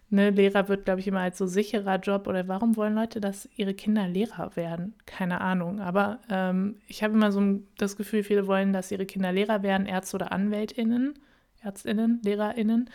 ne, 0.08 0.30
Lehrer 0.30 0.68
wird, 0.68 0.84
glaube 0.84 1.00
ich, 1.00 1.08
immer 1.08 1.20
als 1.20 1.38
so 1.38 1.46
sicherer 1.46 1.96
Job 1.96 2.26
oder 2.26 2.46
warum 2.48 2.76
wollen 2.76 2.94
Leute, 2.94 3.20
dass 3.20 3.48
ihre 3.56 3.74
Kinder 3.74 4.06
Lehrer 4.08 4.54
werden? 4.56 4.94
Keine 5.06 5.40
Ahnung. 5.40 5.80
Aber 5.80 6.20
ähm, 6.30 6.76
ich 6.86 7.02
habe 7.02 7.14
immer 7.14 7.32
so 7.32 7.60
das 7.76 7.96
Gefühl, 7.96 8.22
viele 8.22 8.46
wollen, 8.46 8.72
dass 8.72 8.92
ihre 8.92 9.06
Kinder 9.06 9.32
Lehrer 9.32 9.62
werden, 9.62 9.86
Ärzte 9.86 10.16
oder 10.16 10.32
AnwältInnen, 10.32 11.14
ÄrztInnen, 11.62 12.20
LehrerInnen. 12.24 12.88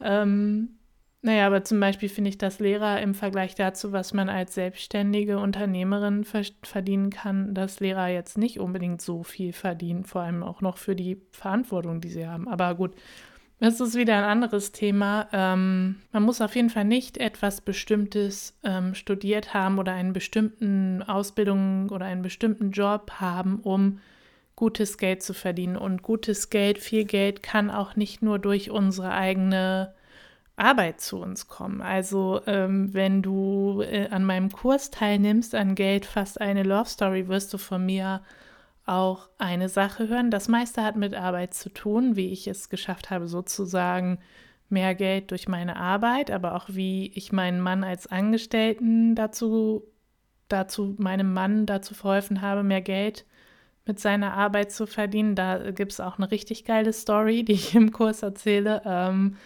Ähm, 0.00 0.76
naja, 1.22 1.46
aber 1.46 1.64
zum 1.64 1.80
Beispiel 1.80 2.08
finde 2.08 2.30
ich, 2.30 2.38
dass 2.38 2.60
Lehrer 2.60 3.02
im 3.02 3.14
Vergleich 3.14 3.54
dazu, 3.54 3.92
was 3.92 4.14
man 4.14 4.30
als 4.30 4.54
selbstständige 4.54 5.38
Unternehmerin 5.38 6.24
verdienen 6.24 7.10
kann, 7.10 7.52
dass 7.54 7.80
Lehrer 7.80 8.08
jetzt 8.08 8.38
nicht 8.38 8.58
unbedingt 8.58 9.02
so 9.02 9.22
viel 9.22 9.52
verdienen, 9.52 10.04
vor 10.04 10.22
allem 10.22 10.42
auch 10.42 10.62
noch 10.62 10.78
für 10.78 10.96
die 10.96 11.20
Verantwortung, 11.32 12.00
die 12.00 12.08
sie 12.08 12.26
haben. 12.26 12.48
Aber 12.48 12.74
gut, 12.74 12.94
das 13.60 13.78
ist 13.80 13.94
wieder 13.94 14.16
ein 14.16 14.24
anderes 14.24 14.72
Thema. 14.72 15.28
Ähm, 15.32 15.96
man 16.12 16.22
muss 16.22 16.40
auf 16.40 16.56
jeden 16.56 16.70
Fall 16.70 16.86
nicht 16.86 17.18
etwas 17.18 17.60
Bestimmtes 17.60 18.58
ähm, 18.64 18.94
studiert 18.94 19.52
haben 19.52 19.78
oder 19.78 19.92
einen 19.92 20.14
bestimmten 20.14 21.02
Ausbildung 21.02 21.90
oder 21.90 22.06
einen 22.06 22.22
bestimmten 22.22 22.70
Job 22.70 23.12
haben, 23.20 23.60
um 23.60 24.00
gutes 24.56 24.96
Geld 24.96 25.22
zu 25.22 25.34
verdienen. 25.34 25.76
Und 25.76 26.02
gutes 26.02 26.48
Geld, 26.48 26.78
viel 26.78 27.04
Geld 27.04 27.42
kann 27.42 27.70
auch 27.70 27.96
nicht 27.96 28.22
nur 28.22 28.38
durch 28.38 28.70
unsere 28.70 29.12
eigene 29.12 29.92
Arbeit 30.56 31.00
zu 31.02 31.18
uns 31.18 31.46
kommen. 31.48 31.82
Also 31.82 32.40
ähm, 32.46 32.94
wenn 32.94 33.20
du 33.22 33.82
äh, 33.82 34.08
an 34.08 34.24
meinem 34.24 34.50
Kurs 34.50 34.90
teilnimmst, 34.90 35.54
an 35.54 35.74
Geld 35.74 36.06
fast 36.06 36.40
eine 36.40 36.62
Love 36.62 36.88
Story, 36.88 37.28
wirst 37.28 37.52
du 37.52 37.58
von 37.58 37.84
mir 37.84 38.22
auch 38.90 39.28
eine 39.38 39.68
Sache 39.68 40.08
hören. 40.08 40.30
Das 40.30 40.48
meiste 40.48 40.82
hat 40.82 40.96
mit 40.96 41.14
Arbeit 41.14 41.54
zu 41.54 41.70
tun, 41.70 42.16
wie 42.16 42.32
ich 42.32 42.46
es 42.48 42.68
geschafft 42.68 43.10
habe, 43.10 43.28
sozusagen 43.28 44.18
mehr 44.68 44.94
Geld 44.94 45.30
durch 45.30 45.48
meine 45.48 45.76
Arbeit, 45.76 46.30
aber 46.30 46.54
auch 46.54 46.66
wie 46.68 47.12
ich 47.14 47.32
meinen 47.32 47.60
Mann 47.60 47.84
als 47.84 48.06
Angestellten 48.06 49.14
dazu, 49.14 49.84
dazu, 50.48 50.94
meinem 50.98 51.32
Mann 51.32 51.66
dazu 51.66 51.94
verholfen 51.94 52.40
habe, 52.40 52.62
mehr 52.62 52.80
Geld 52.80 53.26
mit 53.86 53.98
seiner 54.00 54.34
Arbeit 54.34 54.72
zu 54.72 54.86
verdienen. 54.86 55.34
Da 55.34 55.70
gibt 55.70 55.92
es 55.92 56.00
auch 56.00 56.18
eine 56.18 56.30
richtig 56.30 56.64
geile 56.64 56.92
Story, 56.92 57.44
die 57.44 57.52
ich 57.52 57.74
im 57.74 57.92
Kurs 57.92 58.22
erzähle. 58.22 58.82
Ähm, 58.84 59.36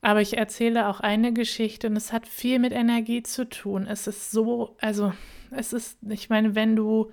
aber 0.00 0.20
ich 0.20 0.36
erzähle 0.36 0.88
auch 0.88 1.00
eine 1.00 1.32
Geschichte 1.32 1.86
und 1.86 1.96
es 1.96 2.12
hat 2.12 2.26
viel 2.26 2.58
mit 2.58 2.72
Energie 2.72 3.22
zu 3.22 3.48
tun. 3.48 3.86
Es 3.86 4.06
ist 4.06 4.30
so, 4.30 4.76
also 4.80 5.14
es 5.50 5.72
ist, 5.72 5.98
ich 6.08 6.28
meine, 6.28 6.54
wenn 6.54 6.76
du 6.76 7.10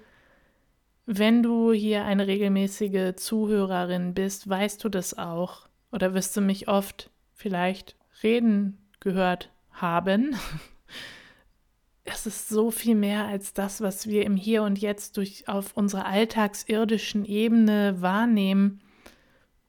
wenn 1.13 1.43
du 1.43 1.73
hier 1.73 2.05
eine 2.05 2.25
regelmäßige 2.25 3.15
Zuhörerin 3.17 4.13
bist, 4.13 4.47
weißt 4.47 4.81
du 4.81 4.87
das 4.87 5.17
auch 5.17 5.67
oder 5.91 6.13
wirst 6.13 6.37
du 6.37 6.41
mich 6.41 6.69
oft 6.69 7.11
vielleicht 7.33 7.97
reden 8.23 8.77
gehört 8.99 9.51
haben. 9.71 10.35
Es 12.03 12.25
ist 12.25 12.49
so 12.49 12.71
viel 12.71 12.95
mehr 12.95 13.27
als 13.27 13.53
das, 13.53 13.79
was 13.79 14.07
wir 14.07 14.25
im 14.25 14.35
Hier 14.35 14.63
und 14.63 14.79
Jetzt 14.79 15.17
durch 15.17 15.47
auf 15.47 15.77
unserer 15.77 16.07
alltagsirdischen 16.07 17.25
Ebene 17.25 18.01
wahrnehmen 18.01 18.81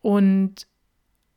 und 0.01 0.67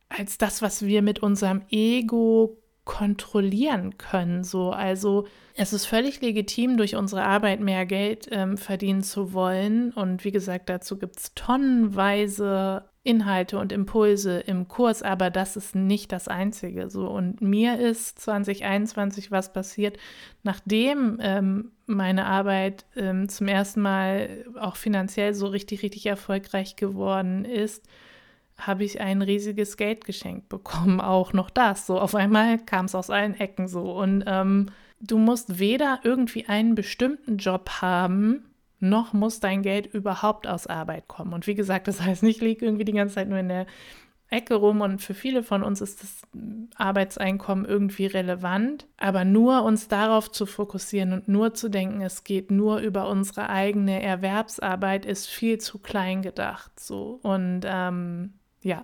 als 0.08 0.38
das, 0.38 0.62
was 0.62 0.86
wir 0.86 1.02
mit 1.02 1.20
unserem 1.20 1.64
Ego 1.70 2.58
kontrollieren 2.86 3.98
können. 3.98 4.44
So, 4.44 4.72
also 4.72 5.28
es 5.56 5.74
ist 5.74 5.86
völlig 5.86 6.22
legitim, 6.22 6.78
durch 6.78 6.96
unsere 6.96 7.24
Arbeit 7.24 7.60
mehr 7.60 7.86
Geld 7.86 8.28
ähm, 8.32 8.58
verdienen 8.58 9.04
zu 9.04 9.34
wollen. 9.34 9.92
Und 9.92 10.24
wie 10.24 10.32
gesagt, 10.32 10.70
dazu 10.70 10.98
gibt 10.98 11.20
es 11.20 11.34
tonnenweise 11.34 12.84
Inhalte 13.04 13.60
und 13.60 13.72
Impulse 13.72 14.40
im 14.40 14.68
Kurs, 14.68 15.04
aber 15.04 15.30
das 15.30 15.56
ist 15.56 15.76
nicht 15.76 16.12
das 16.12 16.28
Einzige. 16.28 16.90
So 16.90 17.08
und 17.08 17.40
mir 17.42 17.80
ist 17.80 18.20
2021 18.20 19.32
was 19.32 19.54
passiert, 19.54 19.98
nachdem 20.44 21.20
ähm, 21.22 21.72
meine 21.86 22.26
Arbeit 22.26 22.86
ähm, 22.96 23.30
zum 23.30 23.48
ersten 23.48 23.82
Mal 23.82 24.46
auch 24.60 24.76
finanziell 24.76 25.36
so 25.36 25.48
richtig, 25.48 25.84
richtig 25.84 26.08
erfolgreich 26.08 26.76
geworden 26.76 27.46
ist 27.46 27.88
habe 28.58 28.84
ich 28.84 29.02
ein 29.02 29.22
riesiges 29.22 29.78
Geld 29.78 30.06
geschenkt 30.06 30.50
bekommen. 30.50 31.02
Auch 31.02 31.34
noch 31.34 31.50
das. 31.50 31.86
So 31.86 32.00
auf 32.00 32.16
einmal 32.16 32.58
kam 32.60 32.86
es 32.86 32.96
aus 32.96 33.10
allen 33.10 33.36
Ecken 33.36 33.68
so. 33.68 33.92
Und 33.92 34.24
ähm, 34.28 34.68
du 35.02 35.18
musst 35.18 35.60
weder 35.60 36.00
irgendwie 36.04 36.46
einen 36.48 36.76
bestimmten 36.76 37.38
Job 37.38 37.70
haben, 37.82 38.46
noch 38.80 39.14
muss 39.14 39.40
dein 39.40 39.62
Geld 39.62 39.88
überhaupt 39.88 40.48
aus 40.48 40.68
Arbeit 40.68 41.08
kommen. 41.08 41.34
Und 41.34 41.48
wie 41.48 41.56
gesagt, 41.56 41.88
das 41.88 42.02
heißt 42.02 42.24
nicht, 42.24 42.42
liegt 42.42 42.62
irgendwie 42.62 42.86
die 42.86 42.94
ganze 42.94 43.16
Zeit 43.16 43.30
nur 43.30 43.40
in 43.40 43.50
der 43.50 43.66
Ecke 44.30 44.56
rum 44.56 44.82
und 44.82 45.02
für 45.02 45.14
viele 45.14 45.44
von 45.44 45.62
uns 45.64 45.82
ist 45.82 46.02
das 46.02 46.22
Arbeitseinkommen 46.76 47.64
irgendwie 47.64 48.08
relevant, 48.08 48.88
aber 48.98 49.24
nur 49.24 49.64
uns 49.64 49.88
darauf 49.88 50.32
zu 50.32 50.48
fokussieren 50.48 51.14
und 51.14 51.28
nur 51.28 51.54
zu 51.54 51.70
denken, 51.70 52.02
es 52.02 52.24
geht 52.24 52.50
nur 52.50 52.80
über 52.80 53.08
unsere 53.08 53.50
eigene 53.50 54.02
Erwerbsarbeit, 54.02 55.06
ist 55.06 55.28
viel 55.28 55.60
zu 55.60 55.78
klein 55.78 56.24
gedacht. 56.24 56.80
So 56.80 57.20
und 57.22 57.62
ähm, 57.66 58.34
ja, 58.66 58.84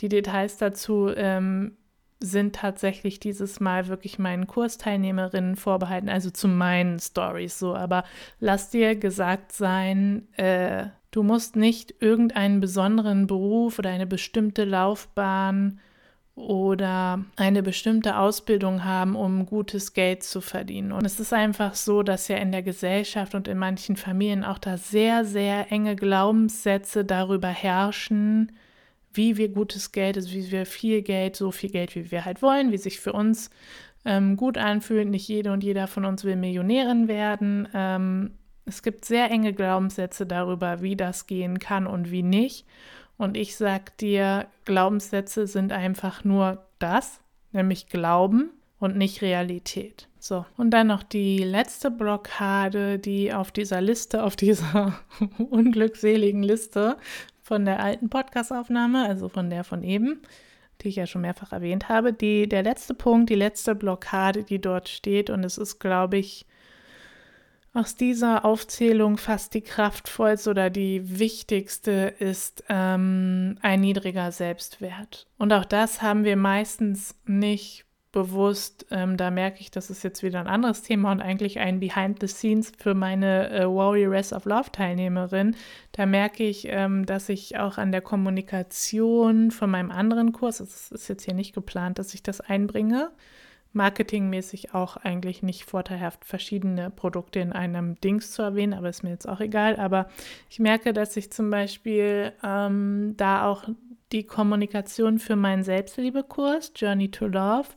die 0.00 0.08
Details 0.08 0.58
dazu 0.58 1.08
ähm, 1.14 1.76
sind 2.18 2.56
tatsächlich 2.56 3.20
dieses 3.20 3.60
Mal 3.60 3.86
wirklich 3.86 4.18
meinen 4.18 4.46
Kursteilnehmerinnen 4.46 5.56
vorbehalten, 5.56 6.08
also 6.08 6.30
zu 6.30 6.48
meinen 6.48 6.98
Stories 6.98 7.58
so. 7.58 7.74
Aber 7.74 8.04
lass 8.40 8.70
dir 8.70 8.96
gesagt 8.96 9.52
sein, 9.52 10.28
äh, 10.36 10.86
du 11.12 11.22
musst 11.22 11.54
nicht 11.56 11.94
irgendeinen 12.00 12.60
besonderen 12.60 13.28
Beruf 13.28 13.78
oder 13.78 13.90
eine 13.90 14.06
bestimmte 14.06 14.64
Laufbahn 14.64 15.80
oder 16.34 17.24
eine 17.36 17.62
bestimmte 17.62 18.16
Ausbildung 18.16 18.84
haben, 18.84 19.14
um 19.14 19.46
gutes 19.46 19.92
Geld 19.92 20.24
zu 20.24 20.40
verdienen. 20.40 20.90
Und 20.90 21.04
es 21.04 21.20
ist 21.20 21.32
einfach 21.32 21.74
so, 21.74 22.02
dass 22.02 22.26
ja 22.26 22.38
in 22.38 22.50
der 22.50 22.62
Gesellschaft 22.62 23.34
und 23.36 23.46
in 23.46 23.58
manchen 23.58 23.96
Familien 23.96 24.42
auch 24.42 24.58
da 24.58 24.78
sehr, 24.78 25.24
sehr 25.24 25.70
enge 25.70 25.94
Glaubenssätze 25.94 27.04
darüber 27.04 27.48
herrschen, 27.48 28.50
wie 29.14 29.36
wir 29.36 29.48
gutes 29.48 29.92
Geld, 29.92 30.16
also 30.16 30.32
wie 30.32 30.50
wir 30.50 30.66
viel 30.66 31.02
Geld, 31.02 31.36
so 31.36 31.50
viel 31.50 31.70
Geld, 31.70 31.94
wie 31.94 32.10
wir 32.10 32.24
halt 32.24 32.42
wollen, 32.42 32.72
wie 32.72 32.78
sich 32.78 33.00
für 33.00 33.12
uns 33.12 33.50
ähm, 34.04 34.36
gut 34.36 34.58
anfühlt. 34.58 35.08
Nicht 35.08 35.28
jede 35.28 35.52
und 35.52 35.64
jeder 35.64 35.86
von 35.86 36.04
uns 36.04 36.24
will 36.24 36.36
Millionärin 36.36 37.08
werden. 37.08 37.68
Ähm, 37.74 38.32
es 38.64 38.82
gibt 38.82 39.04
sehr 39.04 39.30
enge 39.30 39.52
Glaubenssätze 39.52 40.26
darüber, 40.26 40.82
wie 40.82 40.96
das 40.96 41.26
gehen 41.26 41.58
kann 41.58 41.86
und 41.86 42.10
wie 42.10 42.22
nicht. 42.22 42.66
Und 43.18 43.36
ich 43.36 43.56
sag 43.56 43.96
dir, 43.98 44.46
Glaubenssätze 44.64 45.46
sind 45.46 45.72
einfach 45.72 46.24
nur 46.24 46.64
das, 46.78 47.20
nämlich 47.52 47.88
Glauben 47.88 48.50
und 48.78 48.96
nicht 48.96 49.22
Realität. 49.22 50.08
So, 50.18 50.44
und 50.56 50.70
dann 50.70 50.88
noch 50.88 51.02
die 51.02 51.38
letzte 51.38 51.90
Blockade, 51.90 52.98
die 52.98 53.32
auf 53.32 53.50
dieser 53.50 53.80
Liste, 53.80 54.22
auf 54.22 54.36
dieser 54.36 54.98
unglückseligen 55.50 56.42
Liste 56.42 56.96
von 57.52 57.66
der 57.66 57.80
alten 57.80 58.08
Podcastaufnahme, 58.08 59.06
also 59.06 59.28
von 59.28 59.50
der 59.50 59.62
von 59.62 59.82
eben, 59.82 60.22
die 60.80 60.88
ich 60.88 60.96
ja 60.96 61.06
schon 61.06 61.20
mehrfach 61.20 61.52
erwähnt 61.52 61.90
habe. 61.90 62.14
Die, 62.14 62.48
der 62.48 62.62
letzte 62.62 62.94
Punkt, 62.94 63.28
die 63.28 63.34
letzte 63.34 63.74
Blockade, 63.74 64.42
die 64.42 64.58
dort 64.58 64.88
steht, 64.88 65.28
und 65.28 65.44
es 65.44 65.58
ist, 65.58 65.78
glaube 65.78 66.16
ich, 66.16 66.46
aus 67.74 67.94
dieser 67.94 68.46
Aufzählung 68.46 69.18
fast 69.18 69.52
die 69.52 69.60
kraftvollste 69.60 70.48
oder 70.48 70.70
die 70.70 71.18
wichtigste 71.18 72.14
ist 72.18 72.64
ähm, 72.70 73.58
ein 73.60 73.82
niedriger 73.82 74.32
Selbstwert. 74.32 75.26
Und 75.36 75.52
auch 75.52 75.66
das 75.66 76.00
haben 76.00 76.24
wir 76.24 76.36
meistens 76.36 77.14
nicht 77.26 77.84
bewusst, 78.12 78.86
ähm, 78.90 79.16
da 79.16 79.30
merke 79.30 79.60
ich, 79.60 79.70
das 79.70 79.88
ist 79.90 80.04
jetzt 80.04 80.22
wieder 80.22 80.38
ein 80.38 80.46
anderes 80.46 80.82
Thema 80.82 81.10
und 81.10 81.22
eigentlich 81.22 81.58
ein 81.58 81.80
Behind 81.80 82.20
the 82.20 82.28
Scenes 82.28 82.72
für 82.78 82.94
meine 82.94 83.50
äh, 83.50 83.64
Warrioress 83.64 84.32
of 84.34 84.44
Love 84.44 84.70
Teilnehmerin. 84.70 85.56
Da 85.92 86.04
merke 86.04 86.44
ich, 86.44 86.68
ähm, 86.68 87.06
dass 87.06 87.30
ich 87.30 87.58
auch 87.58 87.78
an 87.78 87.90
der 87.90 88.02
Kommunikation 88.02 89.50
von 89.50 89.70
meinem 89.70 89.90
anderen 89.90 90.32
Kurs, 90.32 90.60
es 90.60 90.92
ist 90.92 91.08
jetzt 91.08 91.24
hier 91.24 91.34
nicht 91.34 91.54
geplant, 91.54 91.98
dass 91.98 92.12
ich 92.12 92.22
das 92.22 92.42
einbringe, 92.42 93.10
marketingmäßig 93.72 94.74
auch 94.74 94.98
eigentlich 94.98 95.42
nicht 95.42 95.64
vorteilhaft, 95.64 96.26
verschiedene 96.26 96.90
Produkte 96.90 97.40
in 97.40 97.52
einem 97.52 97.98
Dings 98.02 98.30
zu 98.32 98.42
erwähnen, 98.42 98.74
aber 98.74 98.90
ist 98.90 99.02
mir 99.02 99.10
jetzt 99.10 99.26
auch 99.26 99.40
egal. 99.40 99.76
Aber 99.76 100.08
ich 100.50 100.58
merke, 100.58 100.92
dass 100.92 101.16
ich 101.16 101.32
zum 101.32 101.48
Beispiel 101.48 102.34
ähm, 102.44 103.14
da 103.16 103.46
auch 103.46 103.64
die 104.12 104.24
Kommunikation 104.24 105.18
für 105.18 105.36
meinen 105.36 105.64
Selbstliebekurs 105.64 106.72
Journey 106.76 107.10
to 107.10 107.26
Love 107.26 107.68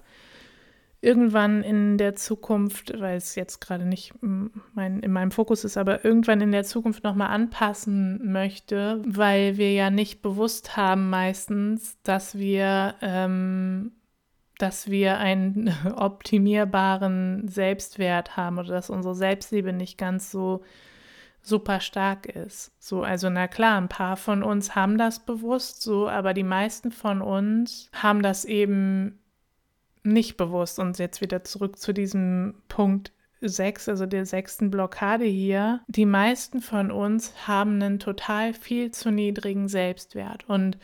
irgendwann 1.06 1.62
in 1.62 1.98
der 1.98 2.16
Zukunft, 2.16 3.00
weil 3.00 3.18
es 3.18 3.36
jetzt 3.36 3.62
gerade 3.62 3.86
nicht 3.86 4.14
mein, 4.22 5.00
in 5.02 5.12
meinem 5.12 5.32
Fokus 5.32 5.64
ist, 5.64 5.78
aber 5.78 6.04
irgendwann 6.04 6.42
in 6.42 6.52
der 6.52 6.64
Zukunft 6.64 7.04
nochmal 7.04 7.30
anpassen 7.30 8.32
möchte, 8.32 9.02
weil 9.06 9.58
wir 9.58 9.72
ja 9.72 9.92
nicht 9.92 10.22
bewusst 10.22 10.76
haben 10.76 11.10
meistens, 11.10 12.02
dass 12.02 12.38
wir, 12.38 12.96
ähm, 13.02 13.92
dass 14.58 14.90
wir 14.90 15.20
einen 15.20 15.72
optimierbaren 15.96 17.48
Selbstwert 17.48 18.36
haben 18.36 18.58
oder 18.58 18.70
dass 18.70 18.90
unsere 18.90 19.16
Selbstliebe 19.16 19.74
nicht 19.74 20.00
ganz 20.00 20.32
so 20.32 20.64
super 21.44 21.80
stark 21.80 22.26
ist. 22.26 22.72
So, 22.80 23.04
also 23.04 23.30
na 23.30 23.48
klar, 23.48 23.80
ein 23.80 23.90
paar 23.90 24.18
von 24.18 24.42
uns 24.42 24.74
haben 24.74 24.98
das 24.98 25.24
bewusst 25.24 25.84
so, 25.84 26.10
aber 26.10 26.34
die 26.34 26.44
meisten 26.44 26.92
von 26.92 27.22
uns 27.22 27.92
haben 27.94 28.24
das 28.24 28.46
eben 28.46 29.20
nicht 30.06 30.38
bewusst. 30.38 30.80
Und 30.80 30.98
jetzt 31.00 31.22
wieder 31.22 31.44
zurück 31.44 31.78
zu 31.78 31.94
diesem 31.94 32.56
Punkt 32.68 33.12
6, 33.42 33.90
also 33.90 34.06
der 34.06 34.26
sechsten 34.26 34.72
Blockade 34.72 35.26
hier. 35.26 35.82
Die 35.88 36.06
meisten 36.06 36.62
von 36.62 36.92
uns 36.92 37.48
haben 37.48 37.82
einen 37.82 38.00
total 38.00 38.54
viel 38.54 38.92
zu 38.92 39.12
niedrigen 39.12 39.68
Selbstwert. 39.68 40.48
Und 40.48 40.78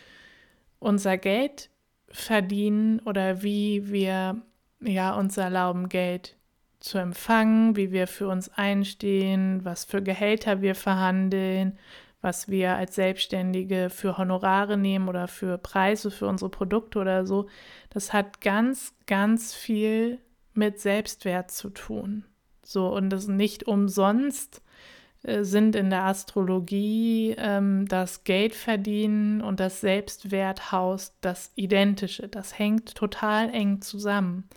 unser 0.80 1.18
Geld 1.18 1.70
verdienen 2.10 3.00
oder 3.00 3.42
wie 3.44 3.90
wir 3.92 4.42
ja 4.82 5.14
uns 5.14 5.38
erlauben, 5.38 5.90
Geld 5.90 6.36
zu 6.80 6.98
empfangen, 6.98 7.76
wie 7.76 7.92
wir 7.92 8.08
für 8.08 8.28
uns 8.28 8.50
einstehen, 8.50 9.64
was 9.64 9.86
für 9.86 10.02
Gehälter 10.02 10.62
wir 10.62 10.76
verhandeln, 10.76 11.78
was 12.22 12.50
wir 12.50 12.76
als 12.76 12.96
Selbstständige 12.96 13.90
für 13.90 14.18
Honorare 14.18 14.78
nehmen 14.78 15.10
oder 15.10 15.28
für 15.28 15.58
Preise 15.58 16.12
für 16.12 16.28
unsere 16.28 16.50
Produkte 16.50 17.00
oder 17.00 17.26
so, 17.26 17.48
das 17.90 18.14
hat 18.14 18.42
ganz, 18.42 18.94
ganz 19.08 19.54
viel 19.54 20.20
mit 20.54 20.80
Selbstwert 20.80 21.52
zu 21.52 21.70
tun. 21.70 22.26
So, 22.64 22.88
und 22.94 23.10
das 23.10 23.28
nicht 23.28 23.68
umsonst 23.68 24.62
äh, 25.24 25.44
sind 25.44 25.76
in 25.76 25.90
der 25.90 26.04
Astrologie 26.04 27.36
ähm, 27.38 27.88
das 27.88 28.24
Geldverdienen 28.24 29.42
und 29.42 29.60
das 29.60 29.82
Selbstwerthaus 29.82 31.14
das 31.22 31.52
Identische. 31.56 32.28
Das 32.28 32.58
hängt 32.58 32.96
total 32.96 33.50
eng 33.50 33.82
zusammen. 33.82 34.48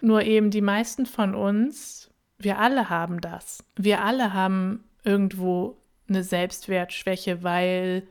Nur 0.00 0.22
eben 0.22 0.50
die 0.50 0.60
meisten 0.60 1.06
von 1.06 1.34
uns, 1.34 2.10
wir 2.38 2.58
alle 2.58 2.90
haben 2.90 3.20
das. 3.20 3.64
Wir 3.76 4.04
alle 4.04 4.34
haben 4.34 4.84
irgendwo 5.04 5.78
eine 6.08 6.22
Selbstwertschwäche, 6.22 7.42
weil 7.42 8.06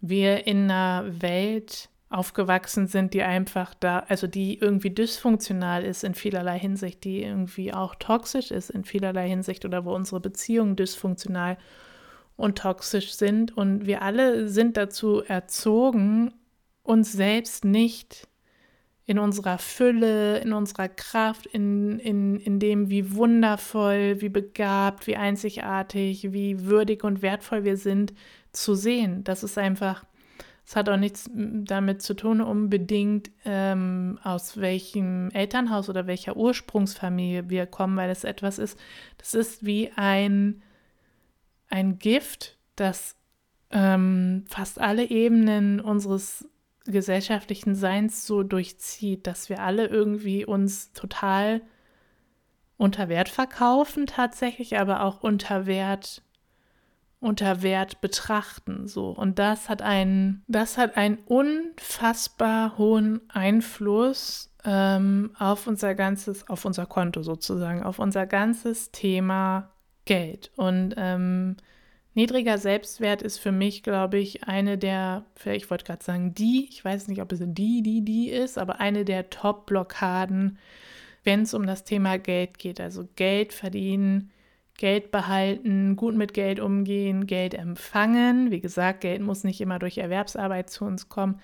wir 0.00 0.46
in 0.46 0.70
einer 0.70 1.04
Welt 1.20 1.88
aufgewachsen 2.08 2.86
sind, 2.86 3.14
die 3.14 3.22
einfach 3.22 3.74
da, 3.74 4.00
also 4.08 4.26
die 4.26 4.58
irgendwie 4.58 4.90
dysfunktional 4.90 5.84
ist 5.84 6.04
in 6.04 6.14
vielerlei 6.14 6.58
Hinsicht, 6.58 7.02
die 7.04 7.22
irgendwie 7.22 7.72
auch 7.72 7.96
toxisch 7.96 8.50
ist 8.50 8.70
in 8.70 8.84
vielerlei 8.84 9.28
Hinsicht 9.28 9.64
oder 9.64 9.84
wo 9.84 9.94
unsere 9.94 10.20
Beziehungen 10.20 10.76
dysfunktional 10.76 11.58
und 12.36 12.58
toxisch 12.58 13.14
sind. 13.14 13.56
Und 13.56 13.86
wir 13.86 14.02
alle 14.02 14.48
sind 14.48 14.76
dazu 14.76 15.22
erzogen, 15.22 16.32
uns 16.82 17.12
selbst 17.12 17.64
nicht 17.64 18.28
in 19.06 19.20
unserer 19.20 19.58
Fülle, 19.58 20.38
in 20.38 20.52
unserer 20.52 20.88
Kraft, 20.88 21.46
in, 21.46 22.00
in, 22.00 22.40
in 22.40 22.58
dem, 22.58 22.90
wie 22.90 23.14
wundervoll, 23.14 24.20
wie 24.20 24.28
begabt, 24.28 25.06
wie 25.06 25.16
einzigartig, 25.16 26.32
wie 26.32 26.64
würdig 26.64 27.04
und 27.04 27.22
wertvoll 27.22 27.62
wir 27.62 27.76
sind, 27.76 28.12
zu 28.52 28.74
sehen. 28.74 29.22
Das 29.22 29.44
ist 29.44 29.58
einfach, 29.58 30.04
es 30.66 30.74
hat 30.74 30.88
auch 30.88 30.96
nichts 30.96 31.30
damit 31.32 32.02
zu 32.02 32.14
tun, 32.14 32.40
unbedingt 32.40 33.30
ähm, 33.44 34.18
aus 34.24 34.60
welchem 34.60 35.30
Elternhaus 35.30 35.88
oder 35.88 36.08
welcher 36.08 36.36
Ursprungsfamilie 36.36 37.48
wir 37.48 37.66
kommen, 37.66 37.96
weil 37.96 38.10
es 38.10 38.24
etwas 38.24 38.58
ist, 38.58 38.76
das 39.18 39.34
ist 39.34 39.64
wie 39.64 39.92
ein, 39.94 40.62
ein 41.68 42.00
Gift, 42.00 42.58
das 42.74 43.14
ähm, 43.70 44.44
fast 44.48 44.80
alle 44.80 45.04
Ebenen 45.04 45.80
unseres 45.80 46.48
gesellschaftlichen 46.86 47.74
Seins 47.74 48.26
so 48.26 48.42
durchzieht, 48.42 49.26
dass 49.26 49.48
wir 49.48 49.62
alle 49.62 49.86
irgendwie 49.86 50.44
uns 50.44 50.92
total 50.92 51.62
unter 52.76 53.08
Wert 53.08 53.28
verkaufen 53.28 54.06
tatsächlich, 54.06 54.78
aber 54.78 55.02
auch 55.02 55.22
unter 55.22 55.66
Wert 55.66 56.22
unter 57.18 57.62
Wert 57.62 58.02
betrachten 58.02 58.86
so. 58.86 59.08
Und 59.08 59.38
das 59.38 59.68
hat 59.68 59.82
einen 59.82 60.44
das 60.48 60.76
hat 60.76 60.96
einen 60.96 61.18
unfassbar 61.26 62.76
hohen 62.76 63.20
Einfluss 63.30 64.52
ähm, 64.64 65.32
auf 65.38 65.66
unser 65.66 65.94
ganzes 65.94 66.48
auf 66.48 66.64
unser 66.64 66.86
Konto 66.86 67.22
sozusagen 67.22 67.82
auf 67.82 67.98
unser 67.98 68.26
ganzes 68.26 68.90
Thema 68.92 69.70
Geld. 70.04 70.50
Und 70.56 70.94
ähm, 70.98 71.56
niedriger 72.16 72.58
Selbstwert 72.58 73.22
ist 73.22 73.38
für 73.38 73.52
mich 73.52 73.84
glaube 73.84 74.18
ich 74.18 74.44
eine 74.44 74.76
der 74.78 75.24
ich 75.44 75.70
wollte 75.70 75.84
gerade 75.84 76.02
sagen 76.04 76.34
die 76.34 76.66
ich 76.68 76.84
weiß 76.84 77.06
nicht 77.06 77.22
ob 77.22 77.30
es 77.30 77.40
die 77.40 77.82
die 77.82 78.04
die 78.04 78.30
ist 78.30 78.58
aber 78.58 78.80
eine 78.80 79.04
der 79.04 79.30
Top 79.30 79.66
Blockaden 79.66 80.58
wenn 81.26 81.42
es 81.42 81.52
um 81.52 81.66
das 81.66 81.84
Thema 81.84 82.18
Geld 82.18 82.58
geht. 82.58 82.80
Also 82.80 83.06
Geld 83.16 83.52
verdienen, 83.52 84.30
Geld 84.78 85.10
behalten, 85.10 85.96
gut 85.96 86.14
mit 86.14 86.32
Geld 86.32 86.60
umgehen, 86.60 87.26
Geld 87.26 87.52
empfangen. 87.52 88.50
Wie 88.50 88.60
gesagt, 88.60 89.00
Geld 89.00 89.20
muss 89.20 89.44
nicht 89.44 89.60
immer 89.60 89.78
durch 89.78 89.98
Erwerbsarbeit 89.98 90.70
zu 90.70 90.84
uns 90.84 91.08
kommen. 91.08 91.40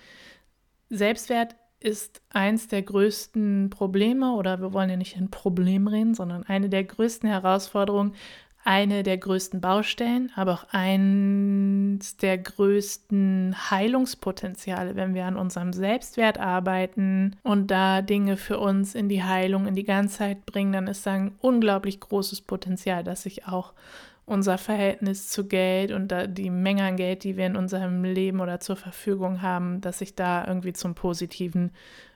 Selbstwert 0.89 1.55
ist 1.79 2.21
eins 2.29 2.69
der 2.69 2.81
größten 2.81 3.69
Probleme, 3.69 4.31
oder 4.35 4.61
wir 4.61 4.71
wollen 4.71 4.89
ja 4.89 4.95
nicht 4.95 5.17
in 5.17 5.29
Problem 5.29 5.87
reden, 5.87 6.13
sondern 6.13 6.43
eine 6.43 6.69
der 6.69 6.85
größten 6.85 7.27
Herausforderungen, 7.27 8.15
eine 8.63 9.03
der 9.03 9.17
größten 9.17 9.59
Baustellen, 9.59 10.31
aber 10.35 10.53
auch 10.53 10.65
eines 10.71 12.15
der 12.17 12.37
größten 12.37 13.55
Heilungspotenziale, 13.69 14.95
wenn 14.95 15.13
wir 15.13 15.25
an 15.25 15.35
unserem 15.35 15.73
Selbstwert 15.73 16.39
arbeiten 16.39 17.35
und 17.43 17.71
da 17.71 18.01
Dinge 18.01 18.37
für 18.37 18.59
uns 18.59 18.95
in 18.95 19.09
die 19.09 19.23
Heilung, 19.23 19.67
in 19.67 19.75
die 19.75 19.83
Ganzheit 19.83 20.45
bringen, 20.45 20.71
dann 20.71 20.87
ist 20.87 21.05
da 21.05 21.11
ein 21.11 21.35
unglaublich 21.41 21.99
großes 21.99 22.41
Potenzial, 22.41 23.03
dass 23.03 23.23
sich 23.23 23.47
auch 23.47 23.73
unser 24.25 24.57
Verhältnis 24.57 25.29
zu 25.29 25.45
Geld 25.45 25.91
und 25.91 26.13
die 26.29 26.49
Menge 26.49 26.83
an 26.83 26.95
Geld, 26.95 27.25
die 27.25 27.35
wir 27.35 27.45
in 27.45 27.57
unserem 27.57 28.05
Leben 28.05 28.39
oder 28.39 28.61
zur 28.61 28.77
Verfügung 28.77 29.41
haben, 29.41 29.81
dass 29.81 29.99
sich 29.99 30.15
da 30.15 30.47
irgendwie 30.47 30.71
zum 30.71 30.95
Positiven 30.95 31.71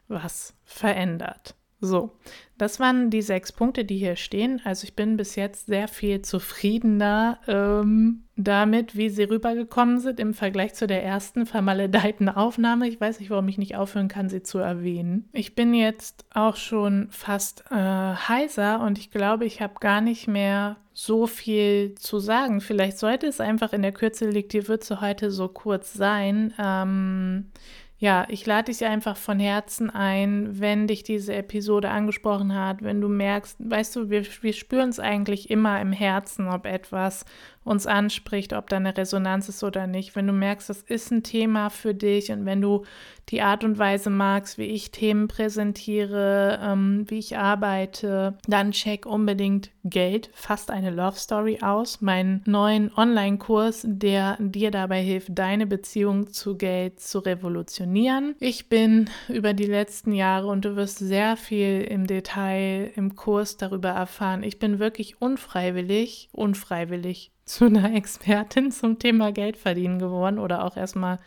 was 0.07 0.53
verändert. 0.63 1.56
So, 1.79 2.11
das 2.57 2.79
waren 2.79 3.11
die 3.11 3.21
sechs 3.21 3.51
Punkte, 3.51 3.85
die 3.85 3.97
hier 3.97 4.15
stehen. 4.15 4.61
Also 4.63 4.85
ich 4.85 4.95
bin 4.95 5.15
bis 5.15 5.35
jetzt 5.35 5.67
sehr 5.67 5.87
viel 5.87 6.23
zufriedener 6.23 7.37
ähm, 7.47 8.23
damit, 8.35 8.97
wie 8.97 9.09
sie 9.09 9.23
rübergekommen 9.25 9.99
sind 9.99 10.19
im 10.19 10.33
Vergleich 10.33 10.73
zu 10.73 10.87
der 10.87 11.03
ersten 11.03 11.45
vermaledeiten 11.45 12.29
Aufnahme. 12.29 12.87
Ich 12.87 12.99
weiß 12.99 13.19
nicht, 13.19 13.29
warum 13.29 13.47
ich 13.47 13.59
nicht 13.59 13.75
aufhören 13.75 14.07
kann, 14.07 14.27
sie 14.27 14.41
zu 14.41 14.57
erwähnen. 14.57 15.29
Ich 15.33 15.53
bin 15.53 15.75
jetzt 15.75 16.25
auch 16.33 16.55
schon 16.55 17.09
fast 17.11 17.63
äh, 17.69 17.75
heiser 17.75 18.81
und 18.81 18.97
ich 18.97 19.11
glaube, 19.11 19.45
ich 19.45 19.61
habe 19.61 19.75
gar 19.79 20.01
nicht 20.01 20.27
mehr 20.27 20.77
so 20.93 21.27
viel 21.27 21.93
zu 21.93 22.17
sagen. 22.17 22.59
Vielleicht 22.59 22.97
sollte 22.97 23.27
es 23.27 23.39
einfach 23.39 23.71
in 23.71 23.83
der 23.83 23.91
Kürze 23.91 24.27
liegt 24.27 24.53
die 24.53 24.67
Würze 24.67 24.99
heute 24.99 25.29
so 25.29 25.47
kurz 25.47 25.93
sein. 25.93 26.55
Ähm, 26.57 27.51
ja, 27.99 28.27
ich 28.29 28.45
lade 28.45 28.71
dich 28.71 28.86
einfach 28.86 29.17
von 29.17 29.39
Herzen 29.39 29.89
ein, 29.89 30.60
wenn 30.60 30.86
dich 30.86 31.01
diese 31.01 31.33
Episode 31.33 31.89
angesprochen 31.89 32.53
hat, 32.53 32.83
wenn 32.83 33.01
du 33.01 33.07
merkst, 33.07 33.57
weißt 33.60 33.95
du, 33.95 34.10
wir, 34.12 34.23
wir 34.41 34.53
spüren 34.53 34.89
es 34.89 34.99
eigentlich 34.99 35.49
immer 35.49 35.81
im 35.81 35.91
Herzen, 35.91 36.47
ob 36.47 36.67
etwas 36.67 37.25
uns 37.67 37.86
anspricht, 37.86 38.53
ob 38.53 38.69
da 38.69 38.77
eine 38.77 38.95
Resonanz 38.95 39.49
ist 39.49 39.63
oder 39.63 39.88
nicht. 39.88 40.15
Wenn 40.15 40.27
du 40.27 40.34
merkst, 40.34 40.69
das 40.69 40.82
ist 40.82 41.12
ein 41.12 41.23
Thema 41.23 41.69
für 41.69 41.93
dich 41.93 42.32
und 42.32 42.45
wenn 42.45 42.62
du 42.62 42.84
die 43.30 43.41
Art 43.41 43.63
und 43.63 43.77
Weise 43.77 44.10
magst, 44.10 44.58
wie 44.58 44.63
ich 44.63 44.91
Themen 44.91 45.27
präsentiere, 45.27 46.60
ähm, 46.63 47.06
wie 47.08 47.19
ich 47.19 47.38
arbeite, 47.38 48.38
dann 48.47 48.71
check 48.71 49.06
unbedingt 49.06 49.71
Geld, 49.84 50.30
fast 50.34 50.71
eine 50.71 50.91
Love 50.91 51.17
Story 51.17 51.60
aus, 51.62 52.01
meinen 52.01 52.41
neuen 52.45 52.91
Online-Kurs, 52.95 53.84
der 53.86 54.38
dir 54.39 54.71
dabei 54.71 55.01
hilft, 55.01 55.30
deine 55.32 55.67
Beziehung 55.67 56.32
zu 56.32 56.58
Geld 56.58 56.99
zu 56.99 57.19
revolutionieren. 57.19 58.36
Ich 58.39 58.69
bin 58.69 59.10
über 59.27 59.53
die 59.53 59.65
letzten 59.65 60.13
Jahre 60.13 60.47
und 60.47 60.63
du 60.63 60.75
wirst 60.75 60.99
sehr 60.99 61.36
viel 61.36 61.82
im 61.82 62.08
Detail 62.08 62.91
im 62.95 63.15
Kurs 63.15 63.58
darüber 63.58 63.89
erfahren. 63.89 64.43
Ich 64.43 64.60
bin 64.60 64.80
wirklich 64.80 65.21
unfreiwillig, 65.21 66.30
unfreiwillig 66.32 67.32
zu 67.47 67.65
einer 67.65 67.93
Expertin 67.95 68.71
zum 68.71 68.99
Thema 68.99 69.31
Geld 69.31 69.57
verdienen 69.57 69.99
geworden 69.99 70.38
oder 70.38 70.63
auch 70.63 70.77
erstmal 70.77 71.17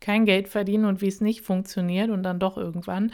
kein 0.00 0.26
Geld 0.26 0.48
verdienen 0.48 0.84
und 0.84 1.00
wie 1.00 1.08
es 1.08 1.20
nicht 1.20 1.40
funktioniert 1.40 2.10
und 2.10 2.22
dann 2.22 2.38
doch 2.38 2.58
irgendwann. 2.58 3.12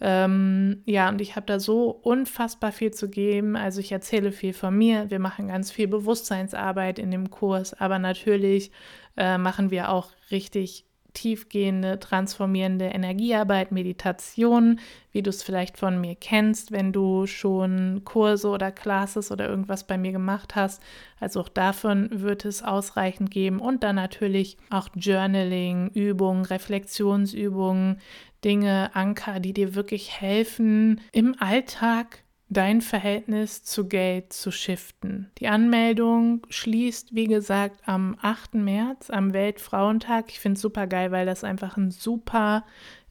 Ähm, 0.00 0.82
ja, 0.84 1.08
und 1.08 1.20
ich 1.20 1.36
habe 1.36 1.46
da 1.46 1.60
so 1.60 1.90
unfassbar 1.90 2.72
viel 2.72 2.90
zu 2.90 3.08
geben. 3.08 3.54
Also 3.54 3.78
ich 3.78 3.92
erzähle 3.92 4.32
viel 4.32 4.52
von 4.52 4.76
mir. 4.76 5.10
Wir 5.10 5.20
machen 5.20 5.46
ganz 5.46 5.70
viel 5.70 5.86
Bewusstseinsarbeit 5.86 6.98
in 6.98 7.12
dem 7.12 7.30
Kurs, 7.30 7.72
aber 7.74 8.00
natürlich 8.00 8.72
äh, 9.16 9.38
machen 9.38 9.70
wir 9.70 9.90
auch 9.90 10.08
richtig 10.32 10.86
tiefgehende, 11.14 11.98
transformierende 12.00 12.86
Energiearbeit, 12.86 13.72
Meditation, 13.72 14.80
wie 15.12 15.22
du 15.22 15.30
es 15.30 15.42
vielleicht 15.42 15.76
von 15.76 16.00
mir 16.00 16.14
kennst, 16.14 16.72
wenn 16.72 16.92
du 16.92 17.26
schon 17.26 18.02
Kurse 18.04 18.48
oder 18.48 18.70
Classes 18.70 19.30
oder 19.30 19.48
irgendwas 19.48 19.86
bei 19.86 19.98
mir 19.98 20.12
gemacht 20.12 20.54
hast. 20.54 20.82
Also 21.20 21.40
auch 21.40 21.48
davon 21.48 22.08
wird 22.10 22.44
es 22.44 22.62
ausreichend 22.62 23.30
geben. 23.30 23.60
Und 23.60 23.82
dann 23.82 23.96
natürlich 23.96 24.56
auch 24.70 24.88
Journaling, 24.94 25.90
Übungen, 25.94 26.44
Reflexionsübungen, 26.44 28.00
Dinge, 28.44 28.90
Anker, 28.94 29.38
die 29.40 29.52
dir 29.52 29.74
wirklich 29.74 30.20
helfen, 30.20 31.00
im 31.12 31.36
Alltag 31.38 32.24
dein 32.52 32.80
Verhältnis 32.80 33.62
zu 33.64 33.88
Geld 33.88 34.32
zu 34.32 34.50
shiften. 34.50 35.30
Die 35.38 35.48
Anmeldung 35.48 36.46
schließt, 36.48 37.14
wie 37.14 37.26
gesagt, 37.26 37.80
am 37.86 38.16
8. 38.20 38.54
März, 38.54 39.10
am 39.10 39.32
Weltfrauentag. 39.32 40.26
Ich 40.28 40.40
finde 40.40 40.56
es 40.56 40.62
super 40.62 40.86
geil, 40.86 41.10
weil 41.10 41.26
das 41.26 41.44
einfach 41.44 41.76
ein 41.76 41.90
super 41.90 42.64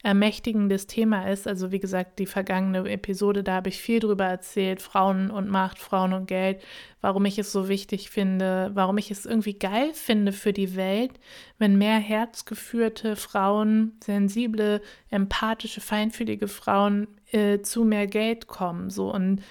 ermächtigendes 0.04 0.88
Thema 0.88 1.30
ist. 1.30 1.48
Also 1.48 1.72
wie 1.72 1.80
gesagt, 1.80 2.20
die 2.20 2.26
vergangene 2.26 2.90
Episode, 2.90 3.44
da 3.44 3.54
habe 3.54 3.70
ich 3.70 3.82
viel 3.82 4.00
drüber 4.00 4.26
erzählt, 4.26 4.82
Frauen 4.82 5.30
und 5.30 5.50
Macht, 5.50 5.78
Frauen 5.78 6.14
und 6.14 6.28
Geld, 6.28 6.62
warum 7.02 7.26
ich 7.26 7.38
es 7.38 7.52
so 7.52 7.68
wichtig 7.68 8.10
finde, 8.10 8.72
warum 8.74 8.98
ich 8.98 9.12
es 9.12 9.26
irgendwie 9.26 9.54
geil 9.54 9.92
finde 9.94 10.32
für 10.32 10.54
die 10.54 10.76
Welt, 10.76 11.20
wenn 11.60 11.78
mehr 11.78 12.00
herzgeführte 12.00 13.16
Frauen, 13.16 13.94
sensible, 14.04 14.82
empathische, 15.10 15.82
feinfühlige 15.82 16.48
Frauen 16.48 17.08
äh, 17.32 17.62
zu 17.62 17.84
mehr 17.84 18.08
Geld 18.08 18.48
kommen. 18.48 18.90
So 18.90 19.14
und 19.14 19.42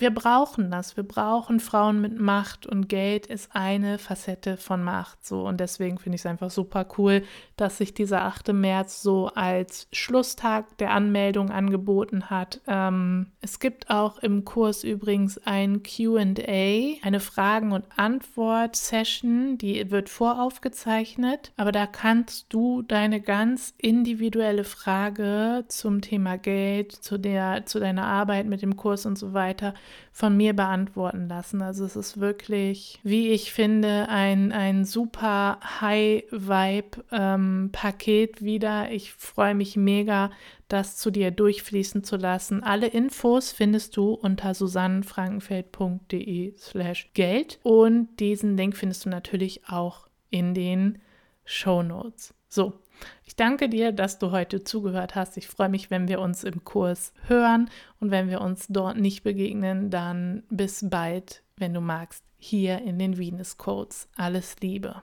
wir 0.00 0.10
brauchen 0.10 0.70
das. 0.70 0.96
Wir 0.96 1.04
brauchen 1.04 1.60
Frauen 1.60 2.00
mit 2.00 2.18
Macht 2.18 2.66
und 2.66 2.88
Geld 2.88 3.26
ist 3.26 3.50
eine 3.54 3.98
Facette 3.98 4.56
von 4.56 4.82
Macht. 4.82 5.24
So 5.26 5.46
und 5.46 5.60
deswegen 5.60 5.98
finde 5.98 6.16
ich 6.16 6.22
es 6.22 6.26
einfach 6.26 6.50
super 6.50 6.86
cool, 6.96 7.22
dass 7.56 7.78
sich 7.78 7.92
dieser 7.92 8.22
8. 8.22 8.52
März 8.52 9.02
so 9.02 9.28
als 9.34 9.88
Schlusstag 9.92 10.78
der 10.78 10.92
Anmeldung 10.92 11.50
angeboten 11.50 12.30
hat. 12.30 12.60
Ähm, 12.66 13.26
es 13.42 13.58
gibt 13.58 13.90
auch 13.90 14.18
im 14.18 14.44
Kurs 14.44 14.84
übrigens 14.84 15.38
ein 15.44 15.82
QA, 15.82 16.96
eine 17.02 17.20
Fragen- 17.20 17.72
und 17.72 17.84
Antwort-Session, 17.96 19.58
die 19.58 19.90
wird 19.90 20.08
voraufgezeichnet, 20.08 21.52
aber 21.56 21.72
da 21.72 21.86
kannst 21.86 22.46
du 22.52 22.82
deine 22.82 23.20
ganz 23.20 23.74
individuelle 23.76 24.64
Frage 24.64 25.64
zum 25.68 26.00
Thema 26.00 26.38
Geld, 26.38 26.92
zu, 26.92 27.18
der, 27.18 27.66
zu 27.66 27.80
deiner 27.80 28.06
Arbeit 28.06 28.46
mit 28.46 28.62
dem 28.62 28.76
Kurs 28.76 29.04
und 29.04 29.18
so 29.18 29.34
weiter 29.34 29.74
von 30.12 30.36
mir 30.36 30.54
beantworten 30.54 31.28
lassen. 31.28 31.62
Also 31.62 31.84
es 31.84 31.94
ist 31.96 32.20
wirklich, 32.20 33.00
wie 33.02 33.30
ich 33.30 33.52
finde, 33.52 34.08
ein, 34.08 34.52
ein 34.52 34.84
super 34.84 35.58
High-Vibe-Paket 35.80 38.40
ähm, 38.40 38.46
wieder. 38.46 38.90
Ich 38.90 39.12
freue 39.12 39.54
mich 39.54 39.76
mega, 39.76 40.30
das 40.68 40.96
zu 40.96 41.10
dir 41.10 41.30
durchfließen 41.30 42.02
zu 42.04 42.16
lassen. 42.16 42.62
Alle 42.62 42.86
Infos 42.86 43.52
findest 43.52 43.96
du 43.96 44.12
unter 44.14 44.54
susannenfrankenfeld.de 44.54 46.56
slash 46.56 47.10
Geld 47.14 47.58
und 47.62 48.08
diesen 48.20 48.56
Link 48.56 48.76
findest 48.76 49.04
du 49.04 49.10
natürlich 49.10 49.68
auch 49.68 50.06
in 50.30 50.54
den 50.54 50.98
Show 51.44 51.82
Notes. 51.82 52.32
So, 52.48 52.74
ich 53.30 53.36
danke 53.36 53.68
dir, 53.68 53.92
dass 53.92 54.18
du 54.18 54.32
heute 54.32 54.64
zugehört 54.64 55.14
hast. 55.14 55.36
Ich 55.36 55.46
freue 55.46 55.68
mich, 55.68 55.88
wenn 55.88 56.08
wir 56.08 56.20
uns 56.20 56.42
im 56.42 56.64
Kurs 56.64 57.12
hören 57.28 57.70
und 58.00 58.10
wenn 58.10 58.28
wir 58.28 58.40
uns 58.40 58.66
dort 58.68 58.96
nicht 58.96 59.22
begegnen, 59.22 59.88
dann 59.88 60.42
bis 60.50 60.84
bald, 60.90 61.44
wenn 61.56 61.72
du 61.72 61.80
magst, 61.80 62.24
hier 62.38 62.82
in 62.82 62.98
den 62.98 63.18
Venus 63.18 63.56
Codes. 63.56 64.08
Alles 64.16 64.56
Liebe. 64.62 65.02